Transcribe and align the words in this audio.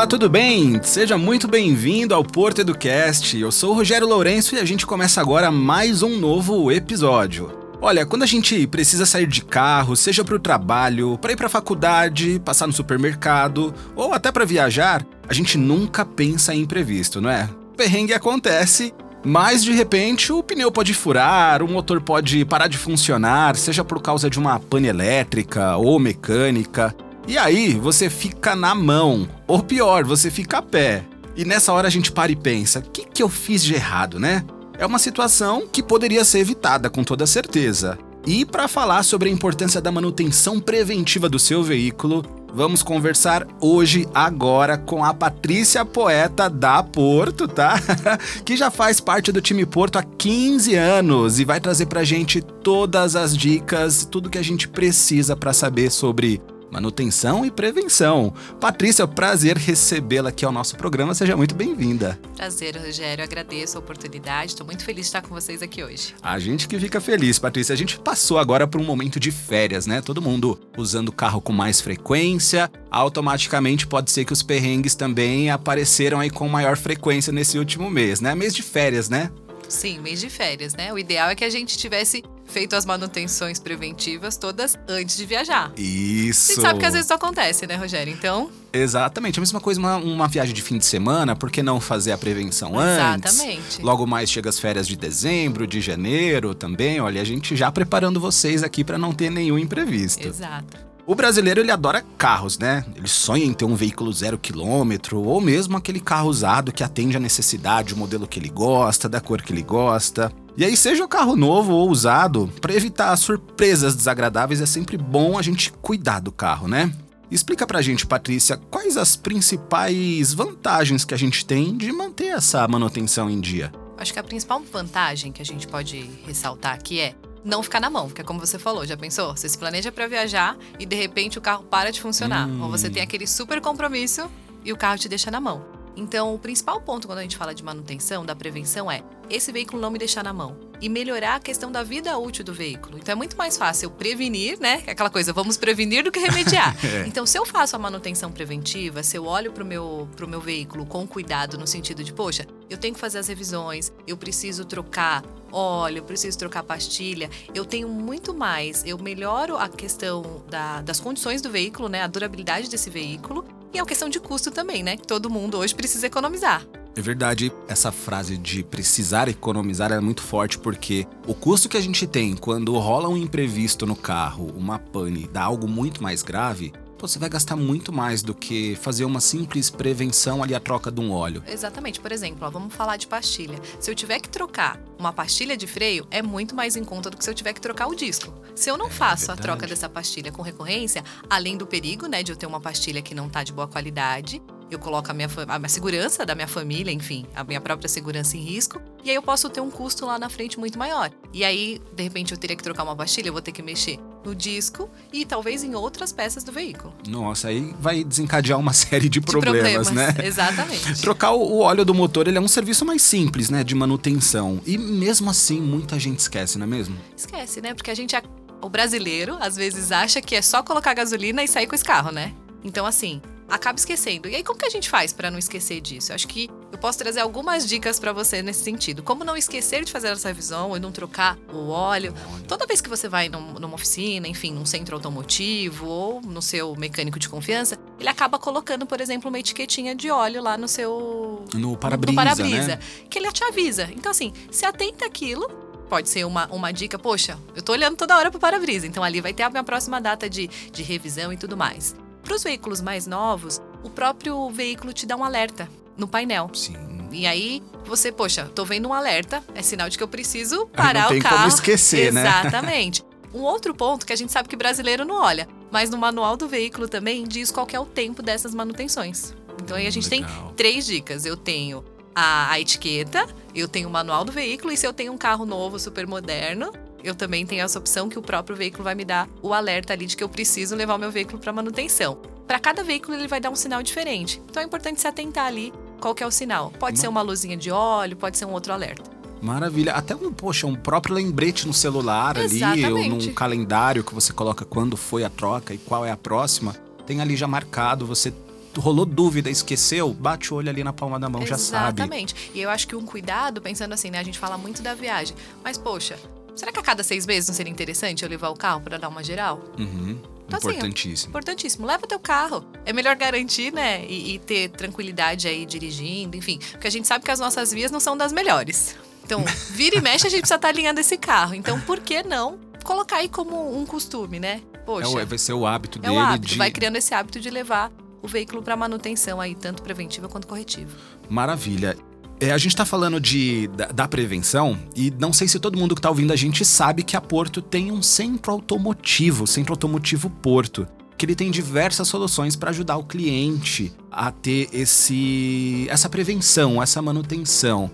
Olá, 0.00 0.06
tudo 0.06 0.30
bem? 0.30 0.82
Seja 0.82 1.18
muito 1.18 1.46
bem-vindo 1.46 2.14
ao 2.14 2.24
Porto 2.24 2.62
Educast. 2.62 3.38
Eu 3.38 3.52
sou 3.52 3.72
o 3.72 3.74
Rogério 3.74 4.08
Lourenço 4.08 4.54
e 4.54 4.58
a 4.58 4.64
gente 4.64 4.86
começa 4.86 5.20
agora 5.20 5.50
mais 5.50 6.02
um 6.02 6.16
novo 6.18 6.72
episódio. 6.72 7.52
Olha, 7.82 8.06
quando 8.06 8.22
a 8.22 8.26
gente 8.26 8.66
precisa 8.66 9.04
sair 9.04 9.26
de 9.26 9.44
carro, 9.44 9.96
seja 9.96 10.24
para 10.24 10.36
o 10.36 10.38
trabalho, 10.38 11.18
para 11.18 11.32
ir 11.32 11.36
para 11.36 11.48
a 11.48 11.50
faculdade, 11.50 12.40
passar 12.44 12.66
no 12.66 12.72
supermercado 12.72 13.74
ou 13.94 14.14
até 14.14 14.32
para 14.32 14.46
viajar, 14.46 15.04
a 15.28 15.34
gente 15.34 15.58
nunca 15.58 16.04
pensa 16.04 16.54
em 16.54 16.60
imprevisto, 16.60 17.20
não 17.20 17.28
é? 17.28 17.48
Perrengue 17.76 18.14
acontece, 18.14 18.94
mas 19.24 19.62
de 19.62 19.72
repente 19.72 20.32
o 20.32 20.42
pneu 20.42 20.70
pode 20.72 20.94
furar, 20.94 21.62
o 21.62 21.68
motor 21.68 22.00
pode 22.00 22.44
parar 22.44 22.68
de 22.68 22.78
funcionar, 22.78 23.56
seja 23.56 23.84
por 23.84 24.00
causa 24.00 24.30
de 24.30 24.38
uma 24.38 24.58
pane 24.58 24.88
elétrica 24.88 25.76
ou 25.76 25.98
mecânica. 25.98 26.94
E 27.28 27.36
aí 27.36 27.74
você 27.74 28.08
fica 28.08 28.56
na 28.56 28.74
mão, 28.74 29.28
ou 29.46 29.62
pior, 29.62 30.04
você 30.04 30.30
fica 30.30 30.58
a 30.58 30.62
pé. 30.62 31.04
E 31.36 31.44
nessa 31.44 31.72
hora 31.72 31.88
a 31.88 31.90
gente 31.90 32.10
para 32.10 32.32
e 32.32 32.36
pensa: 32.36 32.80
o 32.80 32.82
que, 32.82 33.04
que 33.04 33.22
eu 33.22 33.28
fiz 33.28 33.62
de 33.62 33.74
errado, 33.74 34.18
né? 34.18 34.44
É 34.78 34.86
uma 34.86 34.98
situação 34.98 35.68
que 35.70 35.82
poderia 35.82 36.24
ser 36.24 36.38
evitada 36.38 36.88
com 36.88 37.04
toda 37.04 37.26
certeza. 37.26 37.98
E 38.26 38.44
para 38.44 38.68
falar 38.68 39.02
sobre 39.02 39.28
a 39.28 39.32
importância 39.32 39.80
da 39.80 39.92
manutenção 39.92 40.60
preventiva 40.60 41.28
do 41.28 41.38
seu 41.38 41.62
veículo, 41.62 42.24
vamos 42.54 42.82
conversar 42.82 43.46
hoje, 43.60 44.08
agora, 44.14 44.76
com 44.76 45.04
a 45.04 45.14
Patrícia 45.14 45.84
Poeta 45.84 46.48
da 46.48 46.82
Porto, 46.82 47.46
tá? 47.46 47.74
que 48.44 48.56
já 48.56 48.70
faz 48.70 49.00
parte 49.00 49.32
do 49.32 49.40
time 49.40 49.64
Porto 49.64 49.96
há 49.96 50.02
15 50.02 50.74
anos 50.74 51.38
e 51.38 51.44
vai 51.44 51.60
trazer 51.60 51.86
pra 51.86 52.04
gente 52.04 52.40
todas 52.40 53.16
as 53.16 53.36
dicas, 53.36 54.04
tudo 54.04 54.30
que 54.30 54.38
a 54.38 54.44
gente 54.44 54.68
precisa 54.68 55.36
para 55.36 55.52
saber 55.52 55.90
sobre 55.90 56.40
manutenção 56.70 57.44
e 57.44 57.50
prevenção. 57.50 58.32
Patrícia, 58.60 59.02
é 59.02 59.06
um 59.06 59.08
prazer 59.08 59.56
recebê-la 59.56 60.30
aqui 60.30 60.44
ao 60.44 60.52
nosso 60.52 60.76
programa. 60.76 61.14
Seja 61.14 61.36
muito 61.36 61.54
bem-vinda. 61.54 62.18
Prazer, 62.36 62.76
Rogério. 62.76 63.22
agradeço 63.24 63.76
a 63.76 63.80
oportunidade. 63.80 64.52
Estou 64.52 64.66
muito 64.66 64.84
feliz 64.84 65.02
de 65.02 65.06
estar 65.06 65.22
com 65.22 65.34
vocês 65.34 65.62
aqui 65.62 65.82
hoje. 65.82 66.14
A 66.22 66.38
gente 66.38 66.68
que 66.68 66.78
fica 66.78 67.00
feliz, 67.00 67.38
Patrícia. 67.38 67.72
A 67.72 67.76
gente 67.76 67.98
passou 67.98 68.38
agora 68.38 68.66
por 68.66 68.80
um 68.80 68.84
momento 68.84 69.18
de 69.18 69.30
férias, 69.30 69.86
né? 69.86 70.00
Todo 70.00 70.22
mundo 70.22 70.58
usando 70.76 71.08
o 71.08 71.12
carro 71.12 71.40
com 71.40 71.52
mais 71.52 71.80
frequência. 71.80 72.70
Automaticamente 72.90 73.86
pode 73.86 74.10
ser 74.10 74.24
que 74.24 74.32
os 74.32 74.42
perrengues 74.42 74.94
também 74.94 75.50
apareceram 75.50 76.20
aí 76.20 76.30
com 76.30 76.48
maior 76.48 76.76
frequência 76.76 77.32
nesse 77.32 77.58
último 77.58 77.90
mês, 77.90 78.20
né? 78.20 78.34
Mês 78.34 78.54
de 78.54 78.62
férias, 78.62 79.08
né? 79.08 79.30
Sim, 79.70 80.00
mês 80.00 80.20
de 80.20 80.28
férias, 80.28 80.74
né? 80.74 80.92
O 80.92 80.98
ideal 80.98 81.30
é 81.30 81.34
que 81.34 81.44
a 81.44 81.48
gente 81.48 81.78
tivesse 81.78 82.24
feito 82.44 82.74
as 82.74 82.84
manutenções 82.84 83.60
preventivas 83.60 84.36
todas 84.36 84.76
antes 84.88 85.16
de 85.16 85.24
viajar. 85.24 85.72
Isso. 85.76 86.50
A 86.50 86.54
gente 86.54 86.62
sabe 86.62 86.78
que 86.80 86.84
às 86.84 86.92
vezes 86.92 87.06
isso 87.06 87.14
acontece, 87.14 87.66
né, 87.66 87.76
Rogério? 87.76 88.12
Então. 88.12 88.50
Exatamente. 88.72 89.38
A 89.38 89.42
mesma 89.42 89.60
coisa 89.60 89.78
uma, 89.78 89.96
uma 89.96 90.26
viagem 90.26 90.52
de 90.52 90.60
fim 90.60 90.76
de 90.76 90.84
semana, 90.84 91.36
por 91.36 91.50
que 91.50 91.62
não 91.62 91.80
fazer 91.80 92.10
a 92.10 92.18
prevenção 92.18 92.78
antes? 92.78 93.32
Exatamente. 93.32 93.82
Logo 93.82 94.04
mais 94.06 94.28
chega 94.28 94.50
as 94.50 94.58
férias 94.58 94.88
de 94.88 94.96
dezembro, 94.96 95.66
de 95.66 95.80
janeiro 95.80 96.52
também. 96.52 97.00
Olha, 97.00 97.22
a 97.22 97.24
gente 97.24 97.54
já 97.54 97.70
preparando 97.70 98.18
vocês 98.18 98.64
aqui 98.64 98.82
para 98.82 98.98
não 98.98 99.12
ter 99.12 99.30
nenhum 99.30 99.56
imprevisto. 99.56 100.26
Exato. 100.26 100.89
O 101.06 101.14
brasileiro 101.14 101.60
ele 101.60 101.70
adora 101.70 102.04
carros, 102.16 102.58
né? 102.58 102.84
Ele 102.94 103.08
sonha 103.08 103.44
em 103.44 103.52
ter 103.52 103.64
um 103.64 103.74
veículo 103.74 104.12
zero 104.12 104.38
quilômetro 104.38 105.20
ou 105.22 105.40
mesmo 105.40 105.76
aquele 105.76 106.00
carro 106.00 106.28
usado 106.28 106.72
que 106.72 106.84
atende 106.84 107.16
à 107.16 107.20
necessidade, 107.20 107.94
o 107.94 107.96
modelo 107.96 108.28
que 108.28 108.38
ele 108.38 108.48
gosta, 108.48 109.08
da 109.08 109.20
cor 109.20 109.42
que 109.42 109.52
ele 109.52 109.62
gosta. 109.62 110.32
E 110.56 110.64
aí, 110.64 110.76
seja 110.76 111.04
o 111.04 111.08
carro 111.08 111.36
novo 111.36 111.72
ou 111.72 111.88
usado, 111.90 112.52
para 112.60 112.74
evitar 112.74 113.16
surpresas 113.16 113.94
desagradáveis 113.94 114.60
é 114.60 114.66
sempre 114.66 114.96
bom 114.98 115.38
a 115.38 115.42
gente 115.42 115.72
cuidar 115.72 116.20
do 116.20 116.30
carro, 116.30 116.68
né? 116.68 116.92
Explica 117.30 117.66
pra 117.66 117.80
gente, 117.80 118.06
Patrícia, 118.06 118.56
quais 118.56 118.96
as 118.96 119.14
principais 119.16 120.34
vantagens 120.34 121.04
que 121.04 121.14
a 121.14 121.16
gente 121.16 121.46
tem 121.46 121.76
de 121.76 121.90
manter 121.92 122.26
essa 122.26 122.66
manutenção 122.66 123.30
em 123.30 123.40
dia? 123.40 123.72
Acho 123.96 124.12
que 124.12 124.18
a 124.18 124.24
principal 124.24 124.60
vantagem 124.60 125.30
que 125.30 125.40
a 125.40 125.44
gente 125.44 125.68
pode 125.68 126.10
ressaltar 126.26 126.74
aqui 126.74 127.00
é 127.00 127.14
não 127.44 127.62
ficar 127.62 127.80
na 127.80 127.88
mão, 127.88 128.06
porque 128.06 128.20
é 128.20 128.24
como 128.24 128.38
você 128.38 128.58
falou, 128.58 128.86
já 128.86 128.96
pensou? 128.96 129.36
Você 129.36 129.48
se 129.48 129.56
planeja 129.56 129.90
para 129.90 130.06
viajar 130.06 130.56
e 130.78 130.86
de 130.86 130.96
repente 130.96 131.38
o 131.38 131.40
carro 131.40 131.64
para 131.64 131.90
de 131.90 132.00
funcionar. 132.00 132.48
Hum. 132.48 132.62
Ou 132.62 132.70
você 132.70 132.90
tem 132.90 133.02
aquele 133.02 133.26
super 133.26 133.60
compromisso 133.60 134.30
e 134.64 134.72
o 134.72 134.76
carro 134.76 134.98
te 134.98 135.08
deixa 135.08 135.30
na 135.30 135.40
mão. 135.40 135.79
Então, 136.00 136.34
o 136.34 136.38
principal 136.38 136.80
ponto 136.80 137.06
quando 137.06 137.18
a 137.18 137.22
gente 137.22 137.36
fala 137.36 137.54
de 137.54 137.62
manutenção, 137.62 138.24
da 138.24 138.34
prevenção, 138.34 138.90
é 138.90 139.02
esse 139.28 139.52
veículo 139.52 139.80
não 139.80 139.90
me 139.90 139.98
deixar 139.98 140.24
na 140.24 140.32
mão 140.32 140.56
e 140.80 140.88
melhorar 140.88 141.36
a 141.36 141.40
questão 141.40 141.70
da 141.70 141.82
vida 141.82 142.16
útil 142.18 142.42
do 142.42 142.54
veículo. 142.54 142.96
Então, 142.96 143.12
é 143.12 143.14
muito 143.14 143.36
mais 143.36 143.58
fácil 143.58 143.86
eu 143.86 143.90
prevenir, 143.90 144.58
né? 144.58 144.82
É 144.86 144.92
aquela 144.92 145.10
coisa, 145.10 145.30
vamos 145.30 145.58
prevenir 145.58 146.02
do 146.02 146.10
que 146.10 146.18
remediar. 146.18 146.74
é. 146.82 147.06
Então, 147.06 147.26
se 147.26 147.38
eu 147.38 147.44
faço 147.44 147.76
a 147.76 147.78
manutenção 147.78 148.32
preventiva, 148.32 149.02
se 149.02 149.14
eu 149.16 149.26
olho 149.26 149.52
para 149.52 149.62
o 149.62 149.66
meu, 149.66 150.08
pro 150.16 150.26
meu 150.26 150.40
veículo 150.40 150.86
com 150.86 151.06
cuidado, 151.06 151.58
no 151.58 151.66
sentido 151.66 152.02
de, 152.02 152.14
poxa, 152.14 152.46
eu 152.70 152.78
tenho 152.78 152.94
que 152.94 153.00
fazer 153.00 153.18
as 153.18 153.28
revisões, 153.28 153.92
eu 154.06 154.16
preciso 154.16 154.64
trocar 154.64 155.22
óleo, 155.52 155.98
eu 155.98 156.04
preciso 156.04 156.38
trocar 156.38 156.62
pastilha, 156.62 157.28
eu 157.54 157.64
tenho 157.64 157.88
muito 157.88 158.32
mais, 158.32 158.84
eu 158.86 158.96
melhoro 158.98 159.58
a 159.58 159.68
questão 159.68 160.42
da, 160.48 160.80
das 160.80 160.98
condições 160.98 161.42
do 161.42 161.50
veículo, 161.50 161.88
né? 161.88 162.02
A 162.02 162.06
durabilidade 162.06 162.70
desse 162.70 162.88
veículo 162.88 163.44
e 163.72 163.78
é 163.78 163.80
uma 163.80 163.86
questão 163.86 164.08
de 164.08 164.20
custo 164.20 164.50
também, 164.50 164.82
né? 164.82 164.96
Todo 164.96 165.30
mundo 165.30 165.58
hoje 165.58 165.74
precisa 165.74 166.06
economizar. 166.06 166.66
É 166.96 167.00
verdade, 167.00 167.52
essa 167.68 167.92
frase 167.92 168.36
de 168.36 168.64
precisar 168.64 169.28
economizar 169.28 169.92
é 169.92 170.00
muito 170.00 170.22
forte 170.22 170.58
porque 170.58 171.06
o 171.26 171.34
custo 171.34 171.68
que 171.68 171.76
a 171.76 171.80
gente 171.80 172.06
tem 172.06 172.34
quando 172.34 172.76
rola 172.78 173.08
um 173.08 173.16
imprevisto 173.16 173.86
no 173.86 173.94
carro, 173.94 174.52
uma 174.56 174.78
pane, 174.78 175.28
dá 175.32 175.44
algo 175.44 175.68
muito 175.68 176.02
mais 176.02 176.22
grave, 176.22 176.72
você 177.08 177.18
vai 177.18 177.28
gastar 177.28 177.56
muito 177.56 177.92
mais 177.92 178.22
do 178.22 178.34
que 178.34 178.76
fazer 178.76 179.04
uma 179.04 179.20
simples 179.20 179.70
prevenção 179.70 180.42
ali 180.42 180.54
a 180.54 180.60
troca 180.60 180.90
de 180.90 181.00
um 181.00 181.12
óleo. 181.12 181.42
Exatamente. 181.46 182.00
Por 182.00 182.12
exemplo, 182.12 182.46
ó, 182.46 182.50
vamos 182.50 182.74
falar 182.74 182.96
de 182.96 183.06
pastilha. 183.06 183.58
Se 183.78 183.90
eu 183.90 183.94
tiver 183.94 184.20
que 184.20 184.28
trocar 184.28 184.80
uma 184.98 185.12
pastilha 185.12 185.56
de 185.56 185.66
freio, 185.66 186.06
é 186.10 186.22
muito 186.22 186.54
mais 186.54 186.76
em 186.76 186.84
conta 186.84 187.10
do 187.10 187.16
que 187.16 187.24
se 187.24 187.30
eu 187.30 187.34
tiver 187.34 187.52
que 187.52 187.60
trocar 187.60 187.86
o 187.86 187.94
disco. 187.94 188.32
Se 188.54 188.70
eu 188.70 188.76
não 188.76 188.86
é, 188.86 188.90
faço 188.90 189.26
verdade. 189.26 189.40
a 189.40 189.42
troca 189.42 189.66
dessa 189.66 189.88
pastilha 189.88 190.30
com 190.30 190.42
recorrência, 190.42 191.04
além 191.28 191.56
do 191.56 191.66
perigo, 191.66 192.06
né, 192.06 192.22
de 192.22 192.32
eu 192.32 192.36
ter 192.36 192.46
uma 192.46 192.60
pastilha 192.60 193.00
que 193.02 193.14
não 193.14 193.26
está 193.26 193.42
de 193.42 193.52
boa 193.52 193.66
qualidade, 193.66 194.42
eu 194.70 194.78
coloco 194.78 195.10
a 195.10 195.14
minha, 195.14 195.28
a 195.48 195.58
minha 195.58 195.68
segurança 195.68 196.24
da 196.24 196.34
minha 196.34 196.46
família, 196.46 196.92
enfim, 196.92 197.26
a 197.34 197.42
minha 197.42 197.60
própria 197.60 197.88
segurança 197.88 198.36
em 198.36 198.40
risco, 198.40 198.80
e 199.02 199.10
aí 199.10 199.16
eu 199.16 199.22
posso 199.22 199.50
ter 199.50 199.60
um 199.60 199.70
custo 199.70 200.06
lá 200.06 200.18
na 200.18 200.28
frente 200.28 200.58
muito 200.58 200.78
maior. 200.78 201.10
E 201.32 201.44
aí, 201.44 201.80
de 201.92 202.02
repente, 202.02 202.32
eu 202.32 202.38
teria 202.38 202.56
que 202.56 202.62
trocar 202.62 202.84
uma 202.84 202.94
pastilha, 202.94 203.28
eu 203.28 203.32
vou 203.32 203.42
ter 203.42 203.52
que 203.52 203.62
mexer 203.62 203.98
no 204.24 204.34
disco 204.34 204.88
e 205.12 205.24
talvez 205.24 205.64
em 205.64 205.74
outras 205.74 206.12
peças 206.12 206.44
do 206.44 206.52
veículo. 206.52 206.92
Nossa, 207.08 207.48
aí 207.48 207.74
vai 207.80 208.04
desencadear 208.04 208.58
uma 208.58 208.72
série 208.74 209.08
de 209.08 209.20
problemas, 209.20 209.86
de 209.86 209.90
problemas 209.90 210.16
né? 210.16 210.26
Exatamente. 210.26 211.00
Trocar 211.02 211.32
o 211.32 211.58
óleo 211.58 211.84
do 211.84 211.94
motor, 211.94 212.28
ele 212.28 212.38
é 212.38 212.40
um 212.40 212.48
serviço 212.48 212.84
mais 212.84 213.02
simples, 213.02 213.50
né, 213.50 213.64
de 213.64 213.74
manutenção. 213.74 214.60
E 214.66 214.76
mesmo 214.78 215.30
assim, 215.30 215.60
muita 215.60 215.98
gente 215.98 216.18
esquece, 216.18 216.58
não 216.58 216.64
é 216.64 216.68
mesmo? 216.68 216.96
Esquece, 217.16 217.60
né? 217.60 217.74
Porque 217.74 217.90
a 217.90 217.94
gente, 217.94 218.14
o 218.60 218.68
brasileiro, 218.68 219.36
às 219.40 219.56
vezes 219.56 219.92
acha 219.92 220.20
que 220.20 220.34
é 220.34 220.42
só 220.42 220.62
colocar 220.62 220.94
gasolina 220.94 221.42
e 221.42 221.48
sair 221.48 221.66
com 221.66 221.74
esse 221.74 221.84
carro, 221.84 222.10
né? 222.10 222.34
Então, 222.62 222.84
assim, 222.84 223.20
acaba 223.48 223.78
esquecendo. 223.78 224.28
E 224.28 224.36
aí, 224.36 224.44
como 224.44 224.58
que 224.58 224.66
a 224.66 224.70
gente 224.70 224.88
faz 224.88 225.12
para 225.12 225.30
não 225.30 225.38
esquecer 225.38 225.80
disso? 225.80 226.12
Eu 226.12 226.14
acho 226.14 226.28
que 226.28 226.48
eu 226.72 226.78
posso 226.78 226.98
trazer 226.98 227.20
algumas 227.20 227.68
dicas 227.68 227.98
para 227.98 228.12
você 228.12 228.42
nesse 228.42 228.62
sentido. 228.62 229.02
Como 229.02 229.24
não 229.24 229.36
esquecer 229.36 229.84
de 229.84 229.90
fazer 229.90 230.08
essa 230.08 230.28
revisão 230.28 230.76
e 230.76 230.80
não 230.80 230.92
trocar 230.92 231.36
o 231.52 231.68
óleo. 231.68 232.14
Toda 232.46 232.66
vez 232.66 232.80
que 232.80 232.88
você 232.88 233.08
vai 233.08 233.28
num, 233.28 233.54
numa 233.54 233.74
oficina, 233.74 234.28
enfim, 234.28 234.52
num 234.52 234.64
centro 234.64 234.94
automotivo 234.94 235.86
ou 235.86 236.20
no 236.20 236.40
seu 236.40 236.74
mecânico 236.76 237.18
de 237.18 237.28
confiança, 237.28 237.78
ele 237.98 238.08
acaba 238.08 238.38
colocando, 238.38 238.86
por 238.86 239.00
exemplo, 239.00 239.28
uma 239.28 239.38
etiquetinha 239.38 239.94
de 239.94 240.10
óleo 240.10 240.42
lá 240.42 240.56
no 240.56 240.68
seu. 240.68 241.44
No 241.54 241.76
para-brisa. 241.76 242.14
Para 242.14 242.34
né? 242.36 242.78
Que 243.08 243.18
ele 243.18 243.32
te 243.32 243.42
avisa. 243.42 243.88
Então, 243.92 244.10
assim, 244.10 244.32
se 244.50 244.64
atenta 244.64 245.04
aquilo 245.04 245.48
pode 245.88 246.08
ser 246.08 246.24
uma, 246.24 246.46
uma 246.52 246.70
dica, 246.72 246.96
poxa, 246.96 247.36
eu 247.52 247.62
tô 247.62 247.72
olhando 247.72 247.96
toda 247.96 248.16
hora 248.16 248.30
pro 248.30 248.38
para-brisa, 248.38 248.86
então 248.86 249.02
ali 249.02 249.20
vai 249.20 249.32
ter 249.32 249.42
a 249.42 249.50
minha 249.50 249.64
próxima 249.64 250.00
data 250.00 250.30
de, 250.30 250.46
de 250.46 250.84
revisão 250.84 251.32
e 251.32 251.36
tudo 251.36 251.56
mais. 251.56 251.96
Para 252.22 252.36
os 252.36 252.44
veículos 252.44 252.80
mais 252.80 253.08
novos, 253.08 253.60
o 253.82 253.90
próprio 253.90 254.48
veículo 254.50 254.92
te 254.92 255.04
dá 255.04 255.16
um 255.16 255.24
alerta 255.24 255.68
no 256.00 256.08
painel. 256.08 256.50
Sim. 256.52 256.76
E 257.12 257.26
aí 257.26 257.62
você, 257.84 258.10
poxa, 258.12 258.46
tô 258.54 258.64
vendo 258.64 258.88
um 258.88 258.94
alerta, 258.94 259.42
é 259.54 259.62
sinal 259.62 259.88
de 259.88 259.98
que 259.98 260.02
eu 260.02 260.08
preciso 260.08 260.66
parar 260.66 261.10
não 261.10 261.18
o 261.18 261.22
carro. 261.22 261.36
Como 261.36 261.48
esquecer, 261.48 262.12
né? 262.12 262.22
Exatamente. 262.22 263.04
Um 263.32 263.42
outro 263.42 263.74
ponto 263.74 264.04
que 264.04 264.12
a 264.12 264.16
gente 264.16 264.32
sabe 264.32 264.48
que 264.48 264.56
brasileiro 264.56 265.04
não 265.04 265.16
olha, 265.16 265.48
mas 265.70 265.90
no 265.90 265.98
manual 265.98 266.36
do 266.36 266.48
veículo 266.48 266.88
também 266.88 267.24
diz 267.24 267.50
qual 267.50 267.66
é 267.72 267.78
o 267.78 267.86
tempo 267.86 268.22
dessas 268.22 268.54
manutenções. 268.54 269.34
Então 269.62 269.76
aí 269.76 269.86
a 269.86 269.90
gente 269.90 270.08
Legal. 270.08 270.46
tem 270.46 270.54
três 270.54 270.86
dicas. 270.86 271.24
Eu 271.24 271.36
tenho 271.36 271.84
a, 272.14 272.52
a, 272.52 272.60
etiqueta, 272.60 273.26
eu 273.54 273.68
tenho 273.68 273.88
o 273.88 273.92
manual 273.92 274.24
do 274.24 274.32
veículo 274.32 274.72
e 274.72 274.76
se 274.76 274.86
eu 274.86 274.92
tenho 274.92 275.12
um 275.12 275.18
carro 275.18 275.44
novo, 275.46 275.78
super 275.78 276.06
moderno, 276.06 276.72
eu 277.04 277.14
também 277.14 277.46
tenho 277.46 277.62
essa 277.62 277.78
opção 277.78 278.08
que 278.08 278.18
o 278.18 278.22
próprio 278.22 278.56
veículo 278.56 278.84
vai 278.84 278.94
me 278.94 279.04
dar 279.04 279.28
o 279.42 279.54
alerta 279.54 279.92
ali 279.92 280.06
de 280.06 280.16
que 280.16 280.24
eu 280.24 280.28
preciso 280.28 280.74
levar 280.74 280.96
o 280.96 280.98
meu 280.98 281.10
veículo 281.10 281.38
para 281.38 281.52
manutenção. 281.52 282.16
Para 282.46 282.58
cada 282.58 282.82
veículo 282.82 283.16
ele 283.16 283.28
vai 283.28 283.40
dar 283.40 283.50
um 283.50 283.54
sinal 283.54 283.82
diferente. 283.82 284.42
Então 284.48 284.62
é 284.62 284.66
importante 284.66 285.00
se 285.00 285.06
atentar 285.06 285.46
ali 285.46 285.72
qual 286.00 286.14
que 286.14 286.22
é 286.22 286.26
o 286.26 286.30
sinal. 286.30 286.72
Pode 286.78 286.98
ser 286.98 287.08
uma 287.08 287.22
luzinha 287.22 287.56
de 287.56 287.70
óleo, 287.70 288.16
pode 288.16 288.36
ser 288.36 288.46
um 288.46 288.52
outro 288.52 288.72
alerta. 288.72 289.10
Maravilha. 289.40 289.92
Até 289.92 290.14
um, 290.14 290.32
poxa, 290.32 290.66
um 290.66 290.74
próprio 290.74 291.14
lembrete 291.14 291.66
no 291.66 291.72
celular 291.72 292.36
ali, 292.36 292.84
ou 292.84 293.08
num 293.08 293.32
calendário 293.32 294.04
que 294.04 294.14
você 294.14 294.32
coloca 294.32 294.64
quando 294.64 294.96
foi 294.96 295.24
a 295.24 295.30
troca 295.30 295.72
e 295.72 295.78
qual 295.78 296.04
é 296.04 296.10
a 296.10 296.16
próxima. 296.16 296.74
Tem 297.06 297.20
ali 297.20 297.36
já 297.36 297.46
marcado, 297.46 298.06
você 298.06 298.32
rolou 298.76 299.04
dúvida, 299.04 299.50
esqueceu, 299.50 300.12
bate 300.12 300.52
o 300.52 300.58
olho 300.58 300.68
ali 300.68 300.84
na 300.84 300.92
palma 300.92 301.18
da 301.18 301.28
mão, 301.28 301.42
Exatamente. 301.42 301.70
já 301.70 301.78
sabe. 301.78 302.00
Exatamente. 302.00 302.50
E 302.54 302.60
eu 302.60 302.70
acho 302.70 302.86
que 302.86 302.94
um 302.94 303.04
cuidado, 303.04 303.60
pensando 303.60 303.92
assim, 303.92 304.10
né? 304.10 304.18
A 304.18 304.22
gente 304.22 304.38
fala 304.38 304.56
muito 304.56 304.82
da 304.82 304.94
viagem. 304.94 305.36
Mas, 305.64 305.76
poxa, 305.78 306.18
será 306.60 306.70
que 306.70 306.78
a 306.78 306.82
cada 306.82 307.02
seis 307.02 307.26
meses 307.26 307.48
não 307.48 307.54
seria 307.54 307.72
interessante 307.72 308.22
eu 308.22 308.28
levar 308.28 308.50
o 308.50 308.54
carro 308.54 308.82
para 308.82 308.98
dar 308.98 309.08
uma 309.08 309.24
geral? 309.24 309.62
Uhum. 309.78 310.20
Então, 310.46 310.58
assim, 310.58 310.68
importantíssimo. 310.68 311.14
Assim, 311.14 311.28
importantíssimo. 311.28 311.86
Leva 311.86 312.06
teu 312.06 312.18
carro. 312.18 312.64
É 312.84 312.92
melhor 312.92 313.16
garantir, 313.16 313.72
né? 313.72 314.04
E, 314.06 314.34
e, 314.34 314.38
ter 314.38 314.68
tranquilidade 314.68 315.48
aí 315.48 315.64
dirigindo, 315.64 316.36
enfim. 316.36 316.58
Porque 316.72 316.86
a 316.86 316.90
gente 316.90 317.08
sabe 317.08 317.24
que 317.24 317.30
as 317.30 317.38
nossas 317.38 317.72
vias 317.72 317.90
não 317.90 318.00
são 318.00 318.16
das 318.16 318.32
melhores. 318.32 318.94
Então, 319.24 319.42
vira 319.70 319.96
e 319.96 320.00
mexe, 320.00 320.26
a 320.26 320.30
gente 320.30 320.40
precisa 320.40 320.56
estar 320.56 320.68
tá 320.68 320.68
alinhando 320.68 321.00
esse 321.00 321.16
carro. 321.16 321.54
Então, 321.54 321.80
por 321.80 322.00
que 322.00 322.22
não 322.22 322.58
colocar 322.84 323.16
aí 323.16 323.28
como 323.28 323.78
um 323.78 323.86
costume, 323.86 324.38
né? 324.38 324.60
Poxa. 324.84 325.20
É, 325.20 325.24
vai 325.24 325.38
ser 325.38 325.52
o 325.52 325.66
hábito 325.66 325.98
é 325.98 326.02
dele. 326.02 326.14
O 326.14 326.18
hábito, 326.18 326.52
de... 326.52 326.58
vai 326.58 326.70
criando 326.70 326.96
esse 326.96 327.14
hábito 327.14 327.40
de 327.40 327.48
levar 327.48 327.90
o 328.20 328.28
veículo 328.28 328.62
para 328.62 328.76
manutenção 328.76 329.40
aí, 329.40 329.54
tanto 329.54 329.82
preventiva 329.82 330.28
quanto 330.28 330.46
corretiva. 330.46 330.94
Maravilha. 331.28 331.96
É, 332.40 332.52
a 332.52 332.58
gente 332.58 332.72
está 332.72 332.86
falando 332.86 333.20
de, 333.20 333.68
da, 333.68 333.86
da, 333.88 334.08
prevenção 334.08 334.78
e 334.96 335.10
não 335.10 335.30
sei 335.30 335.46
se 335.46 335.60
todo 335.60 335.78
mundo 335.78 335.94
que 335.94 335.98
está 335.98 336.08
ouvindo 336.08 336.32
a 336.32 336.36
gente 336.36 336.64
sabe 336.64 337.02
que 337.02 337.14
a 337.14 337.20
Porto 337.20 337.60
tem 337.60 337.92
um 337.92 338.02
centro 338.02 338.50
automotivo, 338.50 339.46
centro 339.46 339.74
automotivo 339.74 340.30
Porto, 340.30 340.88
que 341.18 341.26
ele 341.26 341.34
tem 341.34 341.50
diversas 341.50 342.08
soluções 342.08 342.56
para 342.56 342.70
ajudar 342.70 342.96
o 342.96 343.04
cliente 343.04 343.92
a 344.10 344.32
ter 344.32 344.70
esse, 344.72 345.86
essa 345.90 346.08
prevenção, 346.08 346.82
essa 346.82 347.02
manutenção. 347.02 347.90